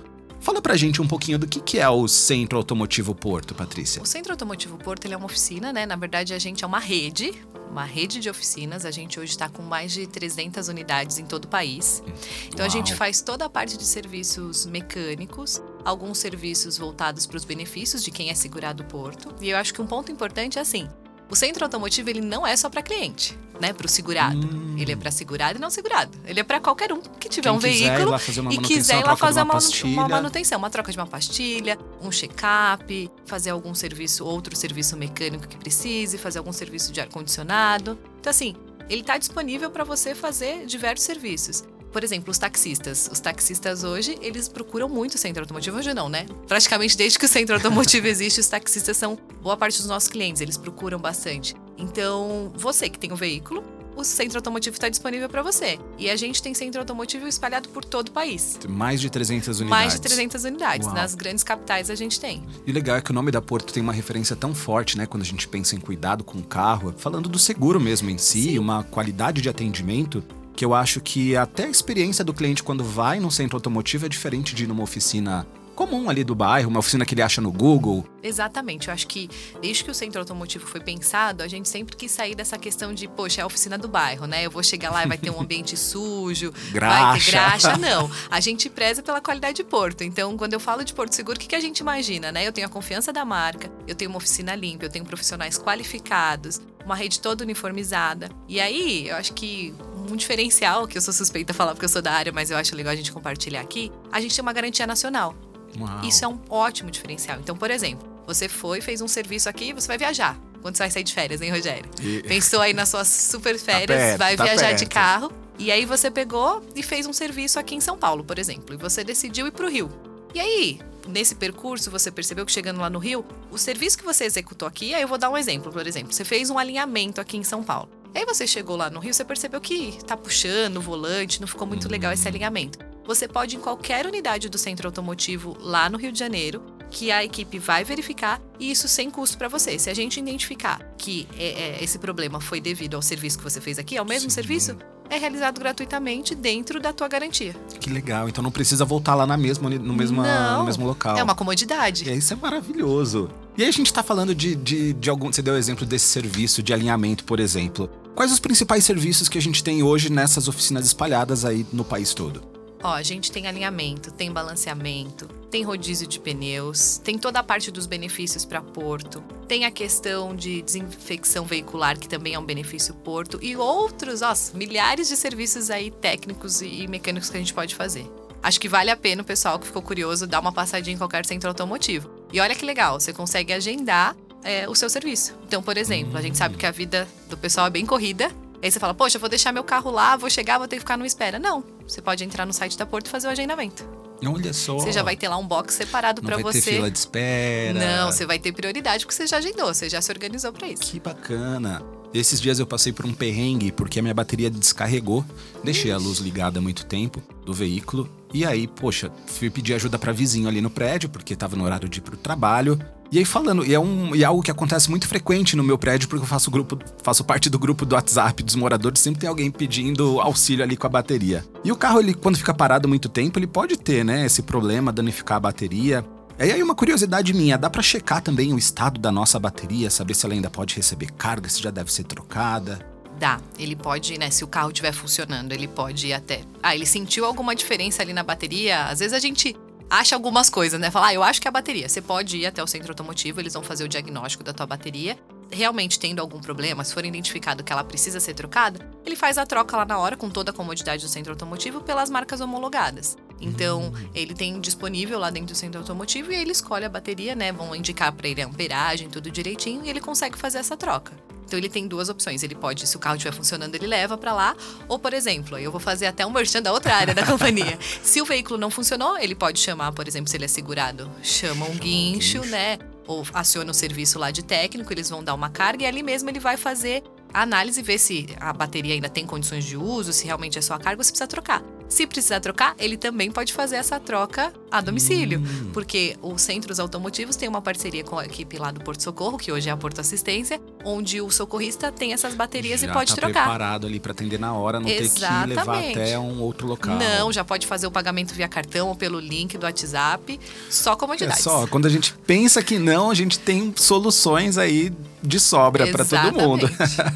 Fala 0.47 0.63
pra 0.63 0.77
gente 0.77 1.03
um 1.03 1.09
pouquinho 1.09 1.41
do 1.41 1.49
que, 1.49 1.59
que 1.59 1.77
é 1.81 1.89
o 1.89 2.07
Centro 2.07 2.57
Automotivo 2.57 3.13
Porto, 3.13 3.53
Patrícia. 3.53 4.01
O 4.01 4.07
Centro 4.07 4.33
Automotivo 4.33 4.79
Porto 4.79 5.05
ele 5.05 5.13
é 5.13 5.17
uma 5.17 5.27
oficina, 5.27 5.73
né? 5.73 5.85
Na 5.85 5.97
verdade, 5.97 6.33
a 6.33 6.39
gente 6.39 6.63
é 6.63 6.67
uma 6.69 6.79
rede, 6.79 7.35
uma 7.69 7.85
rede 7.85 8.21
de 8.21 8.31
oficinas. 8.31 8.85
A 8.85 8.93
gente 8.93 9.19
hoje 9.19 9.33
está 9.33 9.49
com 9.49 9.61
mais 9.61 9.91
de 9.91 10.07
300 10.07 10.69
unidades 10.69 11.19
em 11.19 11.27
todo 11.27 11.47
o 11.47 11.49
país. 11.49 12.01
Então, 12.47 12.61
Uau. 12.61 12.67
a 12.67 12.69
gente 12.69 12.95
faz 12.95 13.21
toda 13.21 13.45
a 13.45 13.49
parte 13.49 13.77
de 13.77 13.83
serviços 13.83 14.67
mecânicos, 14.67 15.61
alguns 15.85 16.19
serviços 16.19 16.79
voltados 16.79 17.27
para 17.27 17.39
os 17.39 17.45
benefícios 17.45 18.01
de 18.01 18.13
quem 18.13 18.31
é 18.31 18.35
segurado 18.35 18.85
Porto. 18.85 19.35
E 19.41 19.51
eu 19.51 19.57
acho 19.57 19.75
que 19.75 19.83
um 19.83 19.87
ponto 19.87 20.13
importante 20.13 20.61
é 20.61 20.63
assim: 20.63 20.89
o 21.29 21.37
centro 21.37 21.65
automotivo 21.65 22.09
ele 22.09 22.21
não 22.21 22.47
é 22.47 22.57
só 22.57 22.71
para 22.71 22.83
cliente, 22.83 23.37
né, 23.61 23.73
para 23.73 23.87
o 23.87 23.89
segurado. 23.89 24.47
Hum. 24.47 24.77
Ele 24.79 24.93
é 24.93 24.97
para 24.97 25.11
segurado 25.11 25.59
e 25.59 25.61
não 25.61 25.71
segurado. 25.71 26.17
Ele 26.25 26.41
é 26.41 26.45
para 26.45 26.61
qualquer 26.61 26.93
um 26.93 27.01
que 27.01 27.29
tiver 27.29 27.49
Quem 27.49 27.57
um 27.57 27.59
veículo 27.59 28.17
e 28.51 28.59
quiser 28.59 29.01
ir 29.01 29.05
lá 29.05 29.17
fazer 29.17 29.43
uma, 29.43 29.59
uma, 29.85 30.09
manutenção, 30.09 30.59
uma 30.59 30.71
troca 30.71 30.93
de 30.93 30.99
uma 30.99 31.07
pastilha, 31.07 31.79
um 32.01 32.11
check-up, 32.11 33.11
fazer 33.25 33.51
algum 33.51 33.75
serviço, 33.75 34.25
outro 34.25 34.55
serviço 34.55 34.97
mecânico 34.97 35.49
que 35.49 35.57
precise, 35.57 36.17
fazer 36.19 36.39
algum 36.39 36.53
serviço 36.53 36.93
de 36.93 37.01
ar 37.01 37.09
condicionado. 37.09 37.99
Então 38.21 38.31
assim, 38.31 38.55
ele 38.89 39.01
está 39.01 39.19
disponível 39.19 39.71
para 39.71 39.85
você 39.85 40.15
fazer 40.15 40.67
diversos 40.67 41.05
serviços 41.05 41.65
por 41.93 42.05
exemplo, 42.05 42.31
os 42.31 42.39
taxistas. 42.39 43.09
Os 43.13 43.21
taxistas 43.21 43.85
hoje, 43.85 44.19
eles 44.21 44.49
procuram 44.49 44.89
muito 44.89 45.15
o 45.15 45.19
centro 45.19 45.43
automotivo. 45.43 45.79
Hoje 45.79 45.95
não, 45.95 46.09
né? 46.09 46.27
Praticamente 46.47 46.97
desde 46.97 47.19
que 47.19 47.25
o 47.25 47.29
centro 47.29 47.55
automotivo 47.55 48.07
existe, 48.09 48.41
os 48.41 48.49
taxistas 48.49 48.97
são 48.97 49.19
boa 49.43 49.57
parte 49.57 49.79
dos 49.79 49.87
nossos 49.87 50.09
clientes, 50.09 50.41
eles 50.43 50.57
procuram 50.57 50.99
bastante. 50.99 51.55
Então, 51.79 52.53
você 52.55 52.89
que 52.89 52.99
tem 52.99 53.13
um 53.13 53.17
veículo, 53.17 53.63
o 53.97 54.05
centro 54.05 54.39
automotivo 54.39 54.77
está 54.77 54.89
disponível 54.89 55.29
para 55.29 55.43
você. 55.43 55.79
E 55.99 56.11
a 56.11 56.17
gente 56.17 56.43
tem 56.43 56.53
centro 56.53 56.81
automotivo 56.81 57.27
espalhado 57.27 57.69
por 57.71 57.85
todo 57.85 58.09
o 58.09 58.13
país. 58.13 58.59
Mais 58.69 59.01
de 59.01 59.09
300 59.09 59.61
unidades. 59.61 59.71
Mais 59.71 59.93
de 59.95 60.01
300 60.01 60.45
unidades. 60.45 60.87
Uau. 60.87 60.95
Nas 60.95 61.15
grandes 61.15 61.43
capitais 61.43 61.89
a 61.89 61.95
gente 61.95 62.21
tem. 62.21 62.45
E 62.67 62.73
legal 62.73 62.97
é 62.97 63.01
que 63.01 63.11
o 63.11 63.15
nome 63.15 63.31
da 63.31 63.41
Porto 63.41 63.73
tem 63.73 63.83
uma 63.83 63.95
referência 63.95 64.37
tão 64.37 64.55
forte, 64.55 64.99
né? 64.99 65.07
Quando 65.07 65.23
a 65.23 65.27
gente 65.27 65.49
pensa 65.49 65.75
em 65.75 65.81
cuidado 65.81 66.23
com 66.23 66.39
o 66.39 66.43
carro, 66.43 66.95
falando 66.99 67.29
do 67.29 67.39
seguro 67.39 67.81
mesmo 67.81 68.11
em 68.11 68.19
si, 68.19 68.43
Sim. 68.43 68.59
uma 68.59 68.85
qualidade 68.85 69.41
de 69.41 69.49
atendimento 69.49 70.23
que 70.57 70.65
eu 70.65 70.75
acho 70.75 71.01
que 71.01 71.37
até 71.37 71.67
a 71.67 71.71
experiência 71.71 72.25
do 72.25 72.33
cliente 72.33 72.63
quando 72.63 72.83
vai 72.83 73.21
num 73.21 73.31
centro 73.31 73.57
automotivo 73.57 74.07
é 74.07 74.09
diferente 74.09 74.55
de 74.55 74.65
ir 74.65 74.67
numa 74.67 74.83
oficina 74.83 75.47
comum 75.77 76.09
ali 76.09 76.25
do 76.25 76.35
bairro, 76.35 76.71
uma 76.71 76.81
oficina 76.81 77.05
que 77.05 77.13
ele 77.15 77.21
acha 77.21 77.41
no 77.41 77.53
Google. 77.53 78.05
Exatamente. 78.23 78.89
Eu 78.89 78.95
acho 78.95 79.07
que 79.07 79.29
desde 79.61 79.85
que 79.85 79.91
o 79.91 79.95
centro 79.95 80.19
automotivo 80.19 80.67
foi 80.67 80.81
pensado, 80.81 81.43
a 81.43 81.49
gente 81.49 81.69
sempre 81.69 81.95
quis 81.95 82.11
sair 82.11 82.35
dessa 82.35 82.57
questão 82.57 82.95
de, 82.95 83.07
poxa, 83.07 83.43
é 83.43 83.45
a 83.45 83.47
oficina 83.47 83.77
do 83.77 83.87
bairro, 83.87 84.27
né? 84.27 84.47
Eu 84.47 84.51
vou 84.51 84.63
chegar 84.63 84.91
lá 84.91 85.05
e 85.05 85.07
vai 85.07 85.19
ter 85.19 85.29
um 85.29 85.39
ambiente 85.39 85.77
sujo, 85.79 86.53
graxa. 86.73 87.05
vai 87.05 87.21
ter 87.21 87.31
graxa. 87.31 87.77
Não. 87.79 88.11
A 88.31 88.41
gente 88.41 88.71
preza 88.71 89.03
pela 89.03 89.21
qualidade 89.21 89.57
de 89.57 89.65
Porto. 89.65 90.03
Então, 90.03 90.35
quando 90.39 90.55
eu 90.55 90.61
falo 90.61 90.83
de 90.83 90.95
Porto 90.95 91.13
Seguro, 91.13 91.37
o 91.37 91.41
que, 91.41 91.47
que 91.47 91.55
a 91.55 91.61
gente 91.61 91.81
imagina, 91.81 92.33
né? 92.33 92.49
Eu 92.49 92.53
tenho 92.53 92.67
a 92.67 92.71
confiança 92.71 93.13
da 93.13 93.25
marca, 93.25 93.71
eu 93.87 93.95
tenho 93.95 94.11
uma 94.11 94.17
oficina 94.17 94.55
limpa, 94.55 94.87
eu 94.87 94.91
tenho 94.91 95.05
profissionais 95.05 95.59
qualificados, 95.59 96.59
uma 96.87 96.97
rede 96.97 97.21
toda 97.21 97.45
uniformizada. 97.45 98.31
E 98.49 98.59
aí, 98.59 99.09
eu 99.09 99.17
acho 99.17 99.35
que 99.35 99.75
um 100.13 100.17
diferencial, 100.17 100.87
que 100.87 100.97
eu 100.97 101.03
sou 101.03 101.13
suspeita 101.13 101.53
a 101.53 101.55
falar 101.55 101.73
porque 101.73 101.85
eu 101.85 101.89
sou 101.89 102.03
da 102.03 102.13
área, 102.13 102.33
mas 102.33 102.51
eu 102.51 102.57
acho 102.57 102.75
legal 102.75 102.93
a 102.93 102.97
gente 102.97 103.13
compartilhar 103.13 103.61
aqui, 103.61 103.93
a 104.11 104.21
gente 104.21 104.35
tem 104.35 104.43
uma 104.43 104.53
garantia 104.53 104.87
nacional. 104.87 105.35
Uau. 105.79 106.05
Isso 106.05 106.25
é 106.25 106.29
um 106.29 106.39
ótimo 106.49 106.91
diferencial. 106.91 107.39
Então, 107.39 107.57
por 107.57 107.71
exemplo, 107.71 108.09
você 108.27 108.49
foi, 108.49 108.81
fez 108.81 109.01
um 109.01 109.09
serviço 109.09 109.49
aqui, 109.49 109.73
você 109.73 109.87
vai 109.87 109.99
viajar. 109.99 110.39
Quando 110.63 110.77
você 110.77 110.83
vai 110.83 110.91
sair 110.91 111.05
de 111.05 111.15
férias, 111.15 111.41
hein, 111.41 111.51
Rogério? 111.51 111.89
E... 112.01 112.23
Pensou 112.23 112.61
aí 112.61 112.73
nas 112.73 112.89
suas 112.89 113.07
super 113.07 113.59
férias, 113.61 113.87
tá 113.89 114.07
perto, 114.07 114.19
vai 114.19 114.37
tá 114.37 114.45
viajar 114.45 114.69
perto. 114.69 114.79
de 114.79 114.87
carro. 114.87 115.33
E 115.59 115.71
aí 115.71 115.85
você 115.85 116.11
pegou 116.11 116.63
e 116.75 116.83
fez 116.83 117.07
um 117.07 117.13
serviço 117.13 117.59
aqui 117.59 117.75
em 117.75 117.81
São 117.81 117.97
Paulo, 117.97 118.25
por 118.25 118.39
exemplo. 118.39 118.75
E 118.75 118.77
você 118.77 119.05
decidiu 119.05 119.47
ir 119.47 119.53
para 119.53 119.65
o 119.65 119.71
Rio. 119.71 119.89
E 120.35 120.41
aí, 120.41 120.81
nesse 121.09 121.35
percurso, 121.35 121.91
você 121.91 122.11
percebeu 122.11 122.45
que 122.45 122.53
chegando 122.53 122.81
lá 122.81 122.91
no 122.91 122.99
Rio, 122.99 123.25
o 123.51 123.57
serviço 123.57 123.97
que 123.97 124.05
você 124.05 124.25
executou 124.25 124.69
aqui, 124.69 124.93
aí 124.95 125.03
eu 125.03 125.09
vou 125.09 125.17
dar 125.17 125.31
um 125.31 125.37
exemplo, 125.37 125.73
por 125.73 125.87
exemplo. 125.87 126.13
Você 126.13 126.25
fez 126.25 126.51
um 126.51 126.59
alinhamento 126.59 127.21
aqui 127.21 127.37
em 127.37 127.45
São 127.45 127.63
Paulo. 127.63 127.89
Aí 128.17 128.25
você 128.25 128.47
chegou 128.47 128.77
lá 128.77 128.89
no 128.89 128.99
Rio, 128.99 129.13
você 129.13 129.23
percebeu 129.27 129.61
que 129.61 129.99
tá 130.07 130.17
puxando 130.17 130.79
o 130.79 130.81
volante, 130.81 131.39
não 131.39 131.47
ficou 131.47 131.67
muito 131.67 131.87
legal 131.87 132.11
esse 132.15 132.27
alinhamento. 132.27 132.79
Você 133.05 133.29
pode, 133.29 133.57
em 133.57 133.61
qualquer 133.61 134.07
unidade 134.07 134.49
do 134.49 134.57
centro 134.57 134.89
automotivo 134.89 135.55
lá 135.61 135.91
no 135.91 135.99
Rio 135.99 136.11
de 136.11 136.19
Janeiro, 136.19 136.63
que 136.91 137.11
a 137.13 137.23
equipe 137.23 137.59
vai 137.59 137.85
verificar 137.85 138.41
e 138.59 138.71
isso 138.71 138.89
sem 138.89 139.11
custo 139.11 139.37
para 139.37 139.49
você. 139.49 139.79
Se 139.79 139.91
a 139.91 139.95
gente 139.95 140.19
identificar 140.19 140.81
que 140.97 141.29
é, 141.37 141.45
é, 141.45 141.85
esse 141.85 141.99
problema 141.99 142.41
foi 142.41 142.59
devido 142.59 142.95
ao 142.95 143.03
serviço 143.03 143.37
que 143.37 143.45
você 143.45 143.61
fez 143.61 143.79
aqui, 143.79 143.99
ao 143.99 144.05
mesmo 144.07 144.31
Sim. 144.31 144.35
serviço, 144.35 144.79
é 145.11 145.19
realizado 145.19 145.59
gratuitamente 145.59 146.35
dentro 146.35 146.81
da 146.81 146.95
tua 146.95 147.09
garantia. 147.09 147.55
Que 147.79 147.91
legal. 147.91 148.31
Então 148.31 148.43
não 148.43 148.51
precisa 148.51 148.87
voltar 148.87 149.15
lá 149.15 149.27
na 149.27 149.37
mesma, 149.37 149.69
no, 149.69 149.93
mesma, 149.93 150.23
não, 150.23 150.61
no 150.61 150.65
mesmo 150.65 150.87
local. 150.87 151.19
É 151.19 151.23
uma 151.23 151.35
comodidade. 151.35 152.09
É, 152.09 152.15
isso 152.15 152.33
é 152.33 152.37
maravilhoso. 152.37 153.29
E 153.59 153.63
aí 153.63 153.69
a 153.69 153.73
gente 153.73 153.89
está 153.89 154.03
falando 154.03 154.35
de, 154.35 154.57
de, 154.57 154.95
de 154.95 155.11
algum. 155.11 155.31
Você 155.31 155.43
deu 155.43 155.53
o 155.53 155.57
exemplo 155.59 155.85
desse 155.85 156.07
serviço 156.07 156.63
de 156.63 156.73
alinhamento, 156.73 157.23
por 157.23 157.41
exemplo. 157.41 157.91
Quais 158.17 158.33
os 158.33 158.41
principais 158.41 158.83
serviços 158.83 159.29
que 159.29 159.37
a 159.37 159.43
gente 159.43 159.63
tem 159.63 159.83
hoje 159.83 160.11
nessas 160.11 160.49
oficinas 160.49 160.87
espalhadas 160.87 161.45
aí 161.45 161.67
no 161.71 161.85
país 161.85 162.15
todo? 162.15 162.43
Ó, 162.83 162.89
a 162.89 163.03
gente 163.03 163.31
tem 163.31 163.47
alinhamento, 163.47 164.11
tem 164.11 164.33
balanceamento, 164.33 165.27
tem 165.51 165.63
rodízio 165.63 166.07
de 166.07 166.19
pneus, 166.19 166.97
tem 166.97 167.19
toda 167.19 167.41
a 167.41 167.43
parte 167.43 167.71
dos 167.71 167.85
benefícios 167.85 168.43
para 168.43 168.63
Porto, 168.63 169.23
tem 169.47 169.67
a 169.67 169.71
questão 169.71 170.35
de 170.35 170.63
desinfecção 170.63 171.45
veicular, 171.45 171.99
que 171.99 172.09
também 172.09 172.33
é 172.33 172.39
um 172.39 172.45
benefício 172.45 172.95
Porto, 172.95 173.39
e 173.43 173.55
outros, 173.55 174.23
ó, 174.23 174.33
milhares 174.55 175.09
de 175.09 175.17
serviços 175.17 175.69
aí 175.69 175.91
técnicos 175.91 176.63
e 176.63 176.87
mecânicos 176.89 177.29
que 177.29 177.37
a 177.37 177.41
gente 177.41 177.53
pode 177.53 177.75
fazer. 177.75 178.11
Acho 178.43 178.59
que 178.59 178.69
vale 178.69 178.91
a 178.91 178.97
pena 178.97 179.21
o 179.21 179.27
pessoal 179.27 179.59
que 179.59 179.67
ficou 179.67 179.83
curioso 179.83 180.27
dar 180.27 180.41
uma 180.41 180.53
passadinha 180.53 180.95
em 180.95 180.99
qualquer 180.99 181.27
centro 181.27 181.51
automotivo. 181.51 182.09
E 182.33 182.41
olha 182.41 182.55
que 182.55 182.65
legal, 182.65 182.99
você 182.99 183.13
consegue 183.13 183.53
agendar 183.53 184.17
é, 184.45 184.69
o 184.69 184.75
seu 184.75 184.89
serviço. 184.89 185.35
Então, 185.47 185.63
por 185.63 185.77
exemplo, 185.77 186.17
a 186.17 186.23
gente 186.23 186.37
sabe 186.37 186.57
que 186.57 186.67
a 186.67 186.71
vida 186.71 187.07
do 187.29 187.37
pessoal 187.37 187.67
é 187.67 187.71
bem 187.71 187.85
corrida 187.85 188.31
Aí 188.63 188.71
você 188.71 188.81
fala, 188.81 188.95
poxa, 188.95 189.17
eu 189.17 189.21
vou 189.21 189.29
deixar 189.29 189.53
meu 189.53 189.63
carro 189.65 189.91
lá, 189.91 190.17
vou 190.17 190.31
chegar, 190.31 190.59
vou 190.59 190.67
ter 190.67 190.77
que 190.77 190.81
ficar 190.81 190.97
numa 190.97 191.07
espera. 191.07 191.39
Não, 191.39 191.63
você 191.87 192.01
pode 192.01 192.25
entrar 192.25 192.47
no 192.47 192.53
site 192.53 192.77
da 192.77 192.87
Porto 192.87 193.07
e 193.07 193.11
fazer 193.11 193.29
o 193.29 193.31
agendamento. 193.31 193.89
Olha 194.25 194.53
só. 194.53 194.79
Você 194.79 194.93
já 194.93 195.03
vai 195.03 195.15
ter 195.15 195.29
lá 195.29 195.37
um 195.37 195.47
box 195.47 195.75
separado 195.75 196.23
para 196.23 196.37
você. 196.37 196.43
Não 196.43 196.53
vai 196.53 196.53
ter 196.53 196.63
fila 196.63 196.91
de 196.91 196.99
espera. 196.99 197.79
Não, 197.79 198.11
você 198.11 198.25
vai 198.25 198.39
ter 198.39 198.53
prioridade 198.53 199.05
porque 199.05 199.15
você 199.15 199.27
já 199.27 199.37
agendou, 199.37 199.73
você 199.73 199.89
já 199.89 200.01
se 200.01 200.11
organizou 200.11 200.53
para 200.53 200.69
isso. 200.69 200.83
Que 200.83 200.99
bacana. 200.99 201.83
Esses 202.15 202.41
dias 202.41 202.59
eu 202.59 202.67
passei 202.67 202.93
por 202.93 203.05
um 203.05 203.13
perrengue 203.13 203.71
porque 203.71 203.99
a 203.99 204.03
minha 204.03 204.15
bateria 204.15 204.51
descarregou. 204.51 205.25
Deixei 205.63 205.93
a 205.93 205.99
luz 205.99 206.19
ligada 206.19 206.59
há 206.59 206.63
muito 206.63 206.87
tempo 206.87 207.23
do 207.45 207.53
veículo. 207.53 208.09
E 208.33 208.45
aí, 208.45 208.67
poxa, 208.67 209.11
fui 209.27 209.49
pedir 209.49 209.75
ajuda 209.75 209.99
para 209.99 210.13
vizinho 210.13 210.49
ali 210.49 210.61
no 210.61 210.71
prédio, 210.71 211.09
porque 211.09 211.37
tava 211.37 211.57
no 211.57 211.65
horário 211.65 211.89
de 211.89 211.99
ir 211.99 212.03
pro 212.03 212.17
trabalho. 212.17 212.79
E 213.11 213.19
aí 213.19 213.25
falando, 213.25 213.65
e 213.65 213.73
é, 213.73 213.79
um, 213.79 214.15
e 214.17 214.23
é 214.23 214.27
algo 214.27 214.43
que 214.43 214.51
acontece 214.51 214.91
muito 214.91 215.07
frequente 215.07 215.57
no 215.57 215.63
meu 215.63 215.79
prédio, 215.79 216.09
porque 216.09 216.25
eu 216.25 216.29
faço 216.29 216.51
grupo, 216.51 216.79
faço 217.03 217.23
parte 217.23 217.49
do 217.49 217.59
grupo 217.59 217.87
do 217.87 217.95
WhatsApp 217.95 218.43
dos 218.43 218.57
moradores, 218.57 219.01
sempre 219.01 219.21
tem 219.21 219.29
alguém 219.29 219.51
pedindo 219.51 220.21
auxílio 220.21 220.65
ali 220.65 220.77
com 220.77 220.87
a 220.87 220.91
bateria. 220.91 221.45
E 221.65 221.71
o 221.71 221.77
carro, 221.77 222.01
ele, 222.01 222.15
quando 222.15 222.37
fica 222.37 222.53
parado 222.53 222.89
muito 222.89 223.09
tempo, 223.09 223.39
ele 223.39 223.47
pode 223.47 223.77
ter, 223.77 224.05
né, 224.05 224.27
esse 224.27 224.43
problema, 224.43 224.93
danificar 224.93 225.37
a 225.37 225.41
bateria. 225.41 226.05
E 226.39 226.51
aí 226.53 226.63
uma 226.63 226.75
curiosidade 226.75 227.33
minha, 227.33 227.57
dá 227.57 227.71
para 227.71 227.81
checar 227.81 228.21
também 228.21 228.53
o 228.53 228.59
estado 228.59 229.01
da 229.01 229.13
nossa 229.13 229.39
bateria, 229.39 229.89
saber 229.89 230.15
se 230.15 230.27
ela 230.27 230.35
ainda 230.35 230.51
pode 230.51 230.75
receber 230.75 231.13
carga, 231.13 231.49
se 231.49 231.63
já 231.63 231.71
deve 231.71 231.93
ser 231.93 232.05
trocada? 232.05 232.96
Dá. 233.19 233.41
Ele 233.59 233.75
pode, 233.75 234.19
né, 234.19 234.31
se 234.31 234.45
o 234.45 234.47
carro 234.47 234.69
estiver 234.69 234.93
funcionando, 234.93 235.53
ele 235.53 235.67
pode 235.67 236.09
ir 236.09 236.13
até. 236.13 236.43
Ah, 236.63 236.75
ele 236.75 236.87
sentiu 236.87 237.25
alguma 237.25 237.55
diferença 237.55 238.03
ali 238.03 238.13
na 238.13 238.23
bateria? 238.23 238.85
Às 238.85 238.99
vezes 238.99 239.15
a 239.15 239.19
gente 239.19 239.57
acha 239.89 240.15
algumas 240.15 240.51
coisas, 240.51 240.79
né? 240.79 240.91
Fala, 240.91 241.09
ah, 241.09 241.15
eu 241.15 241.23
acho 241.23 241.41
que 241.41 241.49
é 241.49 241.51
a 241.51 241.53
bateria. 241.53 241.89
Você 241.89 242.03
pode 242.03 242.37
ir 242.37 242.47
até 242.47 242.63
o 242.63 242.67
centro 242.67 242.91
automotivo, 242.91 243.41
eles 243.41 243.55
vão 243.55 243.63
fazer 243.63 243.85
o 243.85 243.89
diagnóstico 243.89 244.45
da 244.45 244.53
tua 244.53 244.67
bateria. 244.67 245.19
Realmente 245.51 245.99
tendo 245.99 246.19
algum 246.19 246.41
problema, 246.41 246.83
se 246.83 246.93
for 246.93 247.05
identificado 247.05 247.63
que 247.63 247.73
ela 247.73 247.85
precisa 247.85 248.19
ser 248.19 248.35
trocada, 248.35 248.81
ele 249.05 249.15
faz 249.15 249.39
a 249.39 249.47
troca 249.47 249.77
lá 249.77 249.85
na 249.85 249.97
hora 249.97 250.17
com 250.17 250.29
toda 250.29 250.51
a 250.51 250.55
comodidade 250.55 251.05
do 251.05 251.09
centro 251.09 251.33
automotivo 251.33 251.81
pelas 251.81 252.11
marcas 252.11 252.41
homologadas. 252.41 253.17
Então, 253.41 253.93
hum. 253.95 254.09
ele 254.13 254.35
tem 254.35 254.61
disponível 254.61 255.19
lá 255.21 255.31
dentro 255.31 255.55
do 255.55 255.57
centro 255.57 255.81
automotivo 255.81 256.33
e 256.33 256.35
ele 256.35 256.51
escolhe 256.51 256.85
a 256.85 256.89
bateria, 256.89 257.37
né? 257.37 257.53
Vão 257.53 257.75
indicar 257.77 258.13
para 258.13 258.29
ele 258.29 258.43
a 258.43 258.47
amperagem, 258.47 259.09
tudo 259.09 259.31
direitinho, 259.31 259.85
e 259.85 259.89
ele 259.89 260.01
consegue 260.01 260.37
fazer 260.37 260.59
essa 260.59 260.77
troca. 260.77 261.13
Então 261.47 261.59
ele 261.59 261.69
tem 261.69 261.87
duas 261.87 262.09
opções. 262.09 262.43
Ele 262.43 262.55
pode, 262.55 262.87
se 262.87 262.97
o 262.97 262.99
carro 262.99 263.17
estiver 263.17 263.33
funcionando, 263.33 263.75
ele 263.75 263.87
leva 263.87 264.19
para 264.19 264.33
lá. 264.33 264.57
Ou, 264.89 264.99
por 264.99 265.15
exemplo, 265.15 265.57
eu 265.57 265.71
vou 265.71 265.81
fazer 265.81 266.07
até 266.07 266.27
um 266.27 266.31
merchan 266.31 266.61
da 266.61 266.73
outra 266.73 266.95
área 266.95 267.15
da 267.15 267.25
companhia. 267.27 267.79
Se 268.03 268.21
o 268.21 268.25
veículo 268.25 268.59
não 268.59 268.71
funcionou, 268.71 269.17
ele 269.17 269.35
pode 269.35 269.61
chamar, 269.61 269.93
por 269.93 270.07
exemplo, 270.09 270.29
se 270.29 270.37
ele 270.37 270.45
é 270.45 270.49
segurado, 270.49 271.11
chama 271.23 271.67
um 271.67 271.77
guincho, 271.77 272.45
né? 272.47 272.79
Ou 273.07 273.25
aciona 273.33 273.71
o 273.71 273.75
serviço 273.75 274.19
lá 274.19 274.33
de 274.33 274.43
técnico, 274.43 274.93
eles 274.93 275.09
vão 275.09 275.23
dar 275.23 275.35
uma 275.35 275.49
carga 275.49 275.85
e 275.85 275.87
ali 275.87 276.03
mesmo 276.03 276.29
ele 276.29 276.41
vai 276.41 276.57
fazer 276.57 277.05
a 277.33 277.43
análise, 277.43 277.81
ver 277.83 277.99
se 277.99 278.27
a 278.41 278.53
bateria 278.53 278.95
ainda 278.95 279.09
tem 279.09 279.25
condições 279.25 279.65
de 279.65 279.77
uso, 279.77 280.13
se 280.13 280.25
realmente 280.25 280.59
é 280.59 280.63
só 280.63 280.75
a 280.75 280.79
carga 280.79 281.01
ou 281.01 281.05
se 281.05 281.13
precisa 281.13 281.29
trocar. 281.29 281.63
Se 281.89 282.07
precisar 282.07 282.41
trocar, 282.41 282.75
ele 282.79 282.97
também 282.97 283.31
pode 283.31 283.53
fazer 283.53 283.77
essa 283.77 283.99
troca 284.01 284.53
a 284.71 284.81
domicílio, 284.81 285.41
hum. 285.41 285.71
porque 285.73 286.17
os 286.21 286.43
centros 286.43 286.81
automotivos 286.81 287.37
têm 287.37 287.49
uma 287.49 287.63
parceria 287.63 288.03
com 288.03 288.19
a 288.19 288.25
equipe 288.25 288.59
lá 288.59 288.71
do 288.71 288.81
Porto 288.81 289.03
Socorro, 289.03 289.39
que 289.39 289.53
hoje 289.53 289.69
é 289.69 289.73
a 289.73 289.77
Porto 289.77 290.01
Assistência, 290.01 290.61
onde 290.85 291.21
o 291.21 291.31
socorrista 291.31 291.93
tem 291.93 292.13
essas 292.13 292.35
baterias 292.35 292.81
já 292.81 292.89
e 292.89 292.93
pode 292.93 293.15
tá 293.15 293.23
trocar. 293.23 293.45
preparado 293.45 293.87
ali 293.87 294.01
para 294.01 294.13
atender 294.13 294.39
na 294.39 294.53
hora, 294.53 294.81
não 294.81 294.89
Exatamente. 294.89 295.15
ter 295.15 295.43
que 295.43 295.47
levar 295.47 295.91
até 295.91 296.19
um 296.19 296.41
outro 296.41 296.67
local. 296.67 296.97
Não, 296.97 297.33
já 297.33 297.45
pode 297.45 297.67
fazer 297.67 297.87
o 297.87 297.91
pagamento 297.91 298.35
via 298.35 298.49
cartão 298.49 298.89
ou 298.89 298.97
pelo 298.97 299.21
link 299.21 299.57
do 299.57 299.65
WhatsApp, 299.65 300.39
só 300.69 300.97
comodidades. 300.97 301.41
É 301.41 301.43
só, 301.43 301.67
quando 301.67 301.87
a 301.87 301.91
gente 301.91 302.15
pensa 302.27 302.63
que 302.63 302.79
não, 302.79 303.11
a 303.11 303.15
gente 303.15 303.39
tem 303.39 303.73
soluções 303.77 304.59
aí 304.59 304.93
de 305.23 305.41
sobra 305.41 305.87
para 305.89 306.05
todo 306.05 306.33
mundo. 306.33 306.69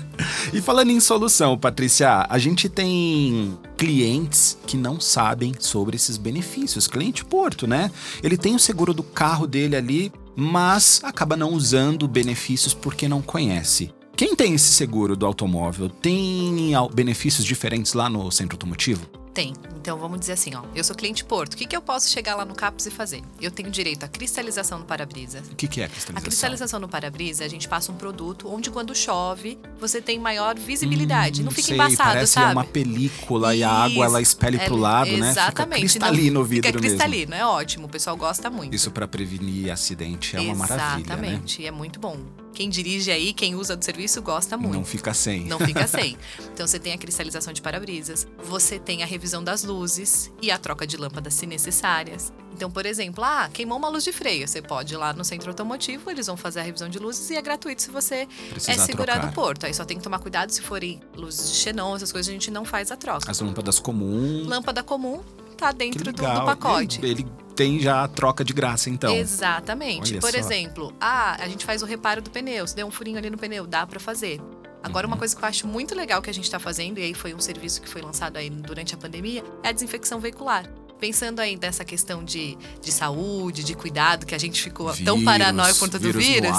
e 0.52 0.60
falando 0.60 0.90
em 0.90 1.00
solução, 1.00 1.56
Patrícia, 1.56 2.26
a 2.28 2.38
gente 2.38 2.68
tem 2.68 3.56
clientes 3.80 4.58
que 4.66 4.76
não 4.76 5.00
sabem 5.00 5.54
sobre 5.58 5.96
esses 5.96 6.18
benefícios. 6.18 6.86
Cliente 6.86 7.24
Porto, 7.24 7.66
né? 7.66 7.90
Ele 8.22 8.36
tem 8.36 8.54
o 8.54 8.58
seguro 8.58 8.92
do 8.92 9.02
carro 9.02 9.46
dele 9.46 9.74
ali, 9.74 10.12
mas 10.36 11.00
acaba 11.02 11.34
não 11.34 11.54
usando 11.54 12.06
benefícios 12.06 12.74
porque 12.74 13.08
não 13.08 13.22
conhece. 13.22 13.90
Quem 14.14 14.36
tem 14.36 14.52
esse 14.52 14.70
seguro 14.70 15.16
do 15.16 15.24
automóvel 15.24 15.88
tem 15.88 16.74
benefícios 16.92 17.46
diferentes 17.46 17.94
lá 17.94 18.10
no 18.10 18.30
centro 18.30 18.56
automotivo? 18.56 19.06
Tem. 19.32 19.54
Então 19.80 19.96
vamos 19.96 20.20
dizer 20.20 20.32
assim, 20.32 20.54
ó. 20.54 20.62
Eu 20.74 20.84
sou 20.84 20.94
cliente 20.94 21.24
Porto. 21.24 21.54
O 21.54 21.56
que, 21.56 21.64
que 21.64 21.74
eu 21.74 21.80
posso 21.80 22.10
chegar 22.10 22.36
lá 22.36 22.44
no 22.44 22.54
CAPS 22.54 22.86
e 22.86 22.90
fazer? 22.90 23.22
Eu 23.40 23.50
tenho 23.50 23.70
direito 23.70 24.04
à 24.04 24.08
cristalização 24.08 24.78
no 24.78 24.84
para-brisa. 24.84 25.42
O 25.50 25.54
que, 25.54 25.66
que 25.66 25.80
é 25.80 25.84
a 25.84 25.88
cristalização? 25.88 26.18
A 26.18 26.20
cristalização 26.22 26.80
no 26.80 26.88
para-brisa, 26.88 27.44
a 27.44 27.48
gente 27.48 27.66
passa 27.66 27.90
um 27.90 27.94
produto 27.94 28.46
onde 28.46 28.70
quando 28.70 28.94
chove, 28.94 29.58
você 29.80 30.02
tem 30.02 30.18
maior 30.18 30.58
visibilidade. 30.58 31.40
Hum, 31.40 31.44
não 31.44 31.50
fica 31.50 31.68
sei, 31.68 31.76
embaçado, 31.76 32.10
parece 32.10 32.32
sabe? 32.34 32.52
uma 32.52 32.64
película 32.64 33.54
Isso, 33.54 33.60
e 33.60 33.64
a 33.64 33.70
água 33.70 34.04
ela 34.04 34.20
espelha 34.20 34.58
é, 34.58 34.66
pro 34.66 34.76
lado, 34.76 35.16
né? 35.16 35.30
Exatamente. 35.30 35.88
Fica 35.88 36.06
cristalino 36.06 36.40
o 36.40 36.44
vidro 36.44 36.68
Fica 36.68 36.78
cristalino, 36.78 37.30
mesmo. 37.30 37.42
é 37.42 37.46
ótimo. 37.46 37.86
O 37.86 37.88
pessoal 37.88 38.16
gosta 38.18 38.50
muito. 38.50 38.74
Isso 38.74 38.90
para 38.90 39.08
prevenir 39.08 39.72
acidente 39.72 40.36
é 40.36 40.40
uma 40.40 40.54
maravilha, 40.56 41.16
né? 41.16 41.28
Exatamente, 41.28 41.66
é 41.66 41.70
muito 41.70 41.98
bom. 41.98 42.18
Quem 42.52 42.68
dirige 42.68 43.10
aí, 43.10 43.32
quem 43.32 43.54
usa 43.54 43.76
do 43.76 43.84
serviço, 43.84 44.20
gosta 44.20 44.56
muito. 44.56 44.74
Não 44.74 44.84
fica 44.84 45.14
sem. 45.14 45.44
Não 45.44 45.58
fica 45.58 45.86
sem. 45.88 46.16
Então 46.52 46.66
você 46.66 46.78
tem 46.78 46.92
a 46.92 46.98
cristalização 46.98 47.52
de 47.52 47.62
para-brisas, 47.62 48.26
você 48.44 48.78
tem 48.78 49.02
a 49.02 49.06
revisão 49.06 49.42
das 49.42 49.62
luzes 49.70 50.30
e 50.42 50.50
a 50.50 50.58
troca 50.58 50.86
de 50.86 50.96
lâmpadas 50.96 51.34
se 51.34 51.46
necessárias. 51.46 52.32
Então, 52.52 52.70
por 52.70 52.84
exemplo, 52.84 53.24
ah, 53.24 53.48
queimou 53.52 53.78
uma 53.78 53.88
luz 53.88 54.04
de 54.04 54.12
freio. 54.12 54.46
Você 54.46 54.60
pode 54.60 54.92
ir 54.92 54.96
lá 54.96 55.12
no 55.12 55.24
centro 55.24 55.48
automotivo, 55.50 56.10
eles 56.10 56.26
vão 56.26 56.36
fazer 56.36 56.60
a 56.60 56.62
revisão 56.62 56.88
de 56.88 56.98
luzes 56.98 57.30
e 57.30 57.36
é 57.36 57.42
gratuito 57.42 57.80
se 57.80 57.90
você 57.90 58.28
Precisar 58.50 58.72
é 58.72 58.78
segurado 58.78 59.28
do 59.28 59.32
porto. 59.32 59.64
Aí 59.66 59.72
só 59.72 59.84
tem 59.84 59.96
que 59.96 60.02
tomar 60.02 60.18
cuidado 60.18 60.50
se 60.50 60.60
forem 60.60 61.00
luzes 61.16 61.52
de 61.52 61.56
xenon, 61.56 61.96
essas 61.96 62.12
coisas 62.12 62.28
a 62.28 62.32
gente 62.32 62.50
não 62.50 62.64
faz 62.64 62.90
a 62.90 62.96
troca. 62.96 63.30
As 63.30 63.40
lâmpadas 63.40 63.78
comuns. 63.78 64.46
Lâmpada 64.46 64.82
comum 64.82 65.22
tá 65.56 65.72
dentro 65.72 66.04
do, 66.04 66.12
do, 66.12 66.22
pacote. 66.22 66.98
Ele, 67.00 67.10
ele, 67.10 67.26
tem 67.54 67.78
já 67.78 68.04
a 68.04 68.08
troca 68.08 68.42
de 68.42 68.54
graça, 68.54 68.88
então. 68.88 69.14
Exatamente. 69.14 70.12
Olha 70.12 70.20
Por 70.20 70.30
só. 70.30 70.38
exemplo, 70.38 70.94
ah, 70.98 71.36
a 71.38 71.48
gente 71.48 71.66
faz 71.66 71.82
o 71.82 71.86
reparo 71.86 72.22
do 72.22 72.30
pneu. 72.30 72.66
Se 72.66 72.74
deu 72.74 72.86
um 72.86 72.90
furinho 72.90 73.18
ali 73.18 73.28
no 73.28 73.36
pneu, 73.36 73.66
dá 73.66 73.86
para 73.86 74.00
fazer. 74.00 74.40
Agora, 74.82 75.06
uhum. 75.06 75.12
uma 75.12 75.18
coisa 75.18 75.36
que 75.36 75.42
eu 75.42 75.48
acho 75.48 75.66
muito 75.66 75.94
legal 75.94 76.22
que 76.22 76.30
a 76.30 76.34
gente 76.34 76.44
está 76.44 76.58
fazendo, 76.58 76.98
e 76.98 77.02
aí 77.02 77.14
foi 77.14 77.34
um 77.34 77.40
serviço 77.40 77.80
que 77.82 77.88
foi 77.88 78.00
lançado 78.02 78.36
aí 78.36 78.48
durante 78.48 78.94
a 78.94 78.98
pandemia, 78.98 79.44
é 79.62 79.68
a 79.68 79.72
desinfecção 79.72 80.20
veicular 80.20 80.64
pensando 81.00 81.40
aí 81.40 81.58
nessa 81.60 81.84
questão 81.84 82.22
de, 82.22 82.56
de 82.82 82.92
saúde, 82.92 83.64
de 83.64 83.74
cuidado, 83.74 84.26
que 84.26 84.34
a 84.34 84.38
gente 84.38 84.62
ficou 84.62 84.92
vírus, 84.92 85.04
tão 85.04 85.24
paranoico 85.24 85.74
por 85.74 85.80
conta 85.80 85.98
do 85.98 86.12
vírus. 86.12 86.56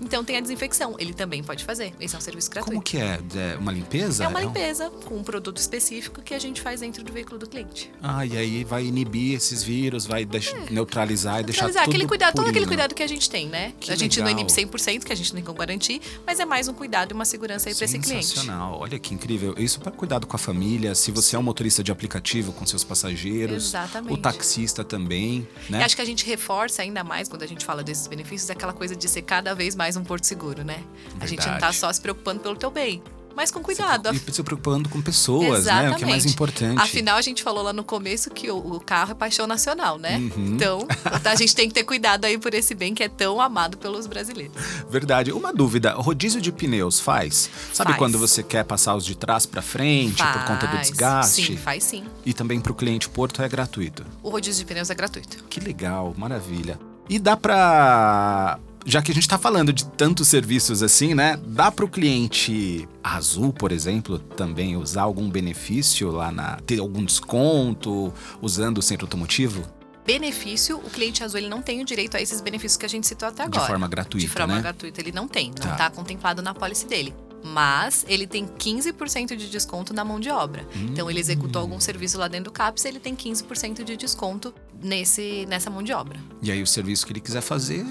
então 0.00 0.24
tem 0.24 0.36
a 0.36 0.40
desinfecção. 0.40 0.96
Ele 0.98 1.12
também 1.12 1.42
pode 1.42 1.64
fazer. 1.64 1.92
Esse 2.00 2.14
é 2.14 2.18
um 2.18 2.20
serviço 2.20 2.50
gratuito. 2.50 2.72
Como 2.72 2.82
que 2.82 2.96
é? 2.96 3.20
É 3.36 3.56
uma 3.58 3.70
limpeza? 3.70 4.24
É 4.24 4.28
uma 4.28 4.40
limpeza 4.40 4.90
com 5.04 5.16
um 5.16 5.22
produto 5.22 5.58
específico 5.58 6.22
que 6.22 6.34
a 6.34 6.38
gente 6.38 6.60
faz 6.60 6.80
dentro 6.80 7.04
do 7.04 7.12
veículo 7.12 7.38
do 7.38 7.46
cliente. 7.46 7.90
Ah, 8.02 8.24
e 8.24 8.36
aí 8.36 8.64
vai 8.64 8.84
inibir 8.84 9.36
esses 9.36 9.62
vírus, 9.62 10.06
vai 10.06 10.24
deixar, 10.24 10.56
é. 10.56 10.70
neutralizar 10.70 11.40
e 11.40 11.44
deixar 11.44 11.64
neutralizar. 11.64 11.84
tudo 11.84 11.94
aquele 11.94 12.08
cuidado, 12.08 12.34
Todo 12.34 12.48
aquele 12.48 12.66
cuidado 12.66 12.94
que 12.94 13.02
a 13.02 13.06
gente 13.06 13.28
tem, 13.28 13.46
né? 13.46 13.72
Que 13.78 13.92
a 13.92 13.96
gente 13.96 14.18
legal. 14.18 14.34
não 14.34 14.40
inibe 14.40 14.52
100%, 14.52 15.04
que 15.04 15.12
a 15.12 15.16
gente 15.16 15.30
não 15.32 15.36
tem 15.36 15.44
como 15.44 15.58
garantir, 15.58 16.00
mas 16.26 16.40
é 16.40 16.44
mais 16.44 16.66
um 16.68 16.72
cuidado 16.74 17.12
e 17.12 17.14
uma 17.14 17.24
segurança 17.24 17.68
aí 17.68 17.74
para 17.74 17.84
esse 17.84 17.98
cliente. 17.98 18.26
Sensacional. 18.26 18.78
Olha 18.80 18.98
que 18.98 19.14
incrível. 19.14 19.54
Isso 19.58 19.80
para 19.80 19.92
cuidado 19.92 20.26
com 20.26 20.36
a 20.36 20.38
família, 20.38 20.94
se 20.94 21.10
você 21.10 21.36
é 21.36 21.38
um 21.38 21.42
motorista 21.42 21.82
de 21.82 21.92
aplicativo 21.92 22.52
com 22.52 22.64
seus 22.64 22.82
passageiros, 22.84 23.74
Exatamente. 23.84 24.14
o 24.14 24.16
taxista 24.16 24.84
também. 24.84 25.46
Né? 25.68 25.80
E 25.80 25.82
acho 25.82 25.96
que 25.96 26.02
a 26.02 26.04
gente 26.04 26.24
reforça 26.24 26.82
ainda 26.82 27.02
mais 27.02 27.28
quando 27.28 27.42
a 27.42 27.46
gente 27.46 27.64
fala 27.64 27.82
desses 27.82 28.06
benefícios 28.06 28.50
aquela 28.50 28.72
coisa 28.72 28.94
de 28.94 29.08
ser 29.08 29.22
cada 29.22 29.54
vez 29.54 29.74
mais 29.74 29.96
um 29.96 30.04
porto 30.04 30.24
seguro, 30.24 30.64
né? 30.64 30.82
Verdade. 31.04 31.24
A 31.24 31.26
gente 31.26 31.46
não 31.48 31.58
tá 31.58 31.72
só 31.72 31.92
se 31.92 32.00
preocupando 32.00 32.40
pelo 32.40 32.56
teu 32.56 32.70
bem 32.70 33.02
mas 33.34 33.50
com 33.50 33.60
cuidado. 33.60 34.10
E 34.12 34.32
se 34.32 34.42
preocupando 34.42 34.88
com 34.88 35.00
pessoas, 35.00 35.60
Exatamente. 35.60 35.90
né? 35.90 35.94
O 35.94 35.98
que 35.98 36.04
é 36.04 36.06
mais 36.06 36.26
importante. 36.26 36.80
Afinal, 36.80 37.16
a 37.16 37.22
gente 37.22 37.42
falou 37.42 37.62
lá 37.62 37.72
no 37.72 37.84
começo 37.84 38.30
que 38.30 38.50
o, 38.50 38.56
o 38.56 38.80
carro 38.80 39.12
é 39.12 39.14
paixão 39.14 39.46
nacional, 39.46 39.98
né? 39.98 40.18
Uhum. 40.18 40.54
Então, 40.54 40.86
a 41.24 41.34
gente 41.34 41.54
tem 41.54 41.68
que 41.68 41.74
ter 41.74 41.84
cuidado 41.84 42.24
aí 42.24 42.38
por 42.38 42.54
esse 42.54 42.74
bem 42.74 42.94
que 42.94 43.02
é 43.02 43.08
tão 43.08 43.40
amado 43.40 43.76
pelos 43.76 44.06
brasileiros. 44.06 44.54
Verdade. 44.88 45.32
Uma 45.32 45.52
dúvida: 45.52 45.92
rodízio 45.92 46.40
de 46.40 46.52
pneus 46.52 47.00
faz? 47.00 47.50
Sabe 47.72 47.90
faz. 47.90 47.98
quando 47.98 48.18
você 48.18 48.42
quer 48.42 48.64
passar 48.64 48.94
os 48.94 49.04
de 49.04 49.14
trás 49.14 49.46
para 49.46 49.62
frente 49.62 50.18
faz. 50.18 50.36
por 50.36 50.46
conta 50.46 50.66
do 50.66 50.78
desgaste? 50.78 51.46
Sim, 51.46 51.56
faz 51.56 51.84
sim. 51.84 52.04
E 52.24 52.32
também 52.32 52.60
para 52.60 52.72
o 52.72 52.74
cliente 52.74 53.08
Porto 53.08 53.42
é 53.42 53.48
gratuito? 53.48 54.04
O 54.22 54.30
rodízio 54.30 54.64
de 54.64 54.68
pneus 54.68 54.90
é 54.90 54.94
gratuito. 54.94 55.44
Que 55.44 55.60
legal, 55.60 56.14
maravilha. 56.16 56.78
E 57.08 57.18
dá 57.18 57.36
para 57.36 58.58
já 58.84 59.02
que 59.02 59.10
a 59.10 59.14
gente 59.14 59.24
está 59.24 59.38
falando 59.38 59.72
de 59.72 59.84
tantos 59.84 60.28
serviços 60.28 60.82
assim, 60.82 61.14
né? 61.14 61.38
Dá 61.46 61.70
para 61.70 61.84
o 61.84 61.88
cliente 61.88 62.88
azul, 63.02 63.52
por 63.52 63.72
exemplo, 63.72 64.18
também 64.18 64.76
usar 64.76 65.02
algum 65.02 65.30
benefício 65.30 66.10
lá 66.10 66.30
na. 66.32 66.56
ter 66.66 66.80
algum 66.80 67.04
desconto 67.04 68.12
usando 68.40 68.78
o 68.78 68.82
centro 68.82 69.06
automotivo? 69.06 69.62
benefício, 70.04 70.78
o 70.78 70.90
cliente 70.90 71.22
azul 71.22 71.38
ele 71.38 71.48
não 71.48 71.62
tem 71.62 71.80
o 71.80 71.84
direito 71.84 72.16
a 72.16 72.20
esses 72.20 72.40
benefícios 72.40 72.76
que 72.76 72.86
a 72.86 72.88
gente 72.88 73.06
citou 73.06 73.28
até 73.28 73.44
agora. 73.44 73.60
De 73.60 73.66
forma 73.66 73.88
gratuita, 73.88 74.26
De 74.26 74.32
forma 74.32 74.54
né? 74.56 74.60
gratuita 74.60 75.00
ele 75.00 75.12
não 75.12 75.28
tem, 75.28 75.48
não 75.48 75.54
está 75.54 75.76
tá 75.76 75.90
contemplado 75.90 76.42
na 76.42 76.52
pólice 76.54 76.86
dele. 76.86 77.14
Mas 77.44 78.04
ele 78.08 78.26
tem 78.26 78.46
15% 78.46 79.34
de 79.34 79.50
desconto 79.50 79.92
na 79.92 80.04
mão 80.04 80.20
de 80.20 80.30
obra. 80.30 80.62
Hum. 80.76 80.86
Então 80.90 81.10
ele 81.10 81.18
executou 81.18 81.60
algum 81.60 81.80
serviço 81.80 82.16
lá 82.16 82.28
dentro 82.28 82.52
do 82.52 82.52
CAPS, 82.52 82.84
ele 82.84 83.00
tem 83.00 83.16
15% 83.16 83.82
de 83.82 83.96
desconto 83.96 84.54
nesse, 84.80 85.44
nessa 85.46 85.68
mão 85.68 85.82
de 85.82 85.92
obra. 85.92 86.18
E 86.40 86.52
aí 86.52 86.62
o 86.62 86.66
serviço 86.66 87.04
que 87.04 87.12
ele 87.12 87.20
quiser 87.20 87.40
fazer, 87.40 87.84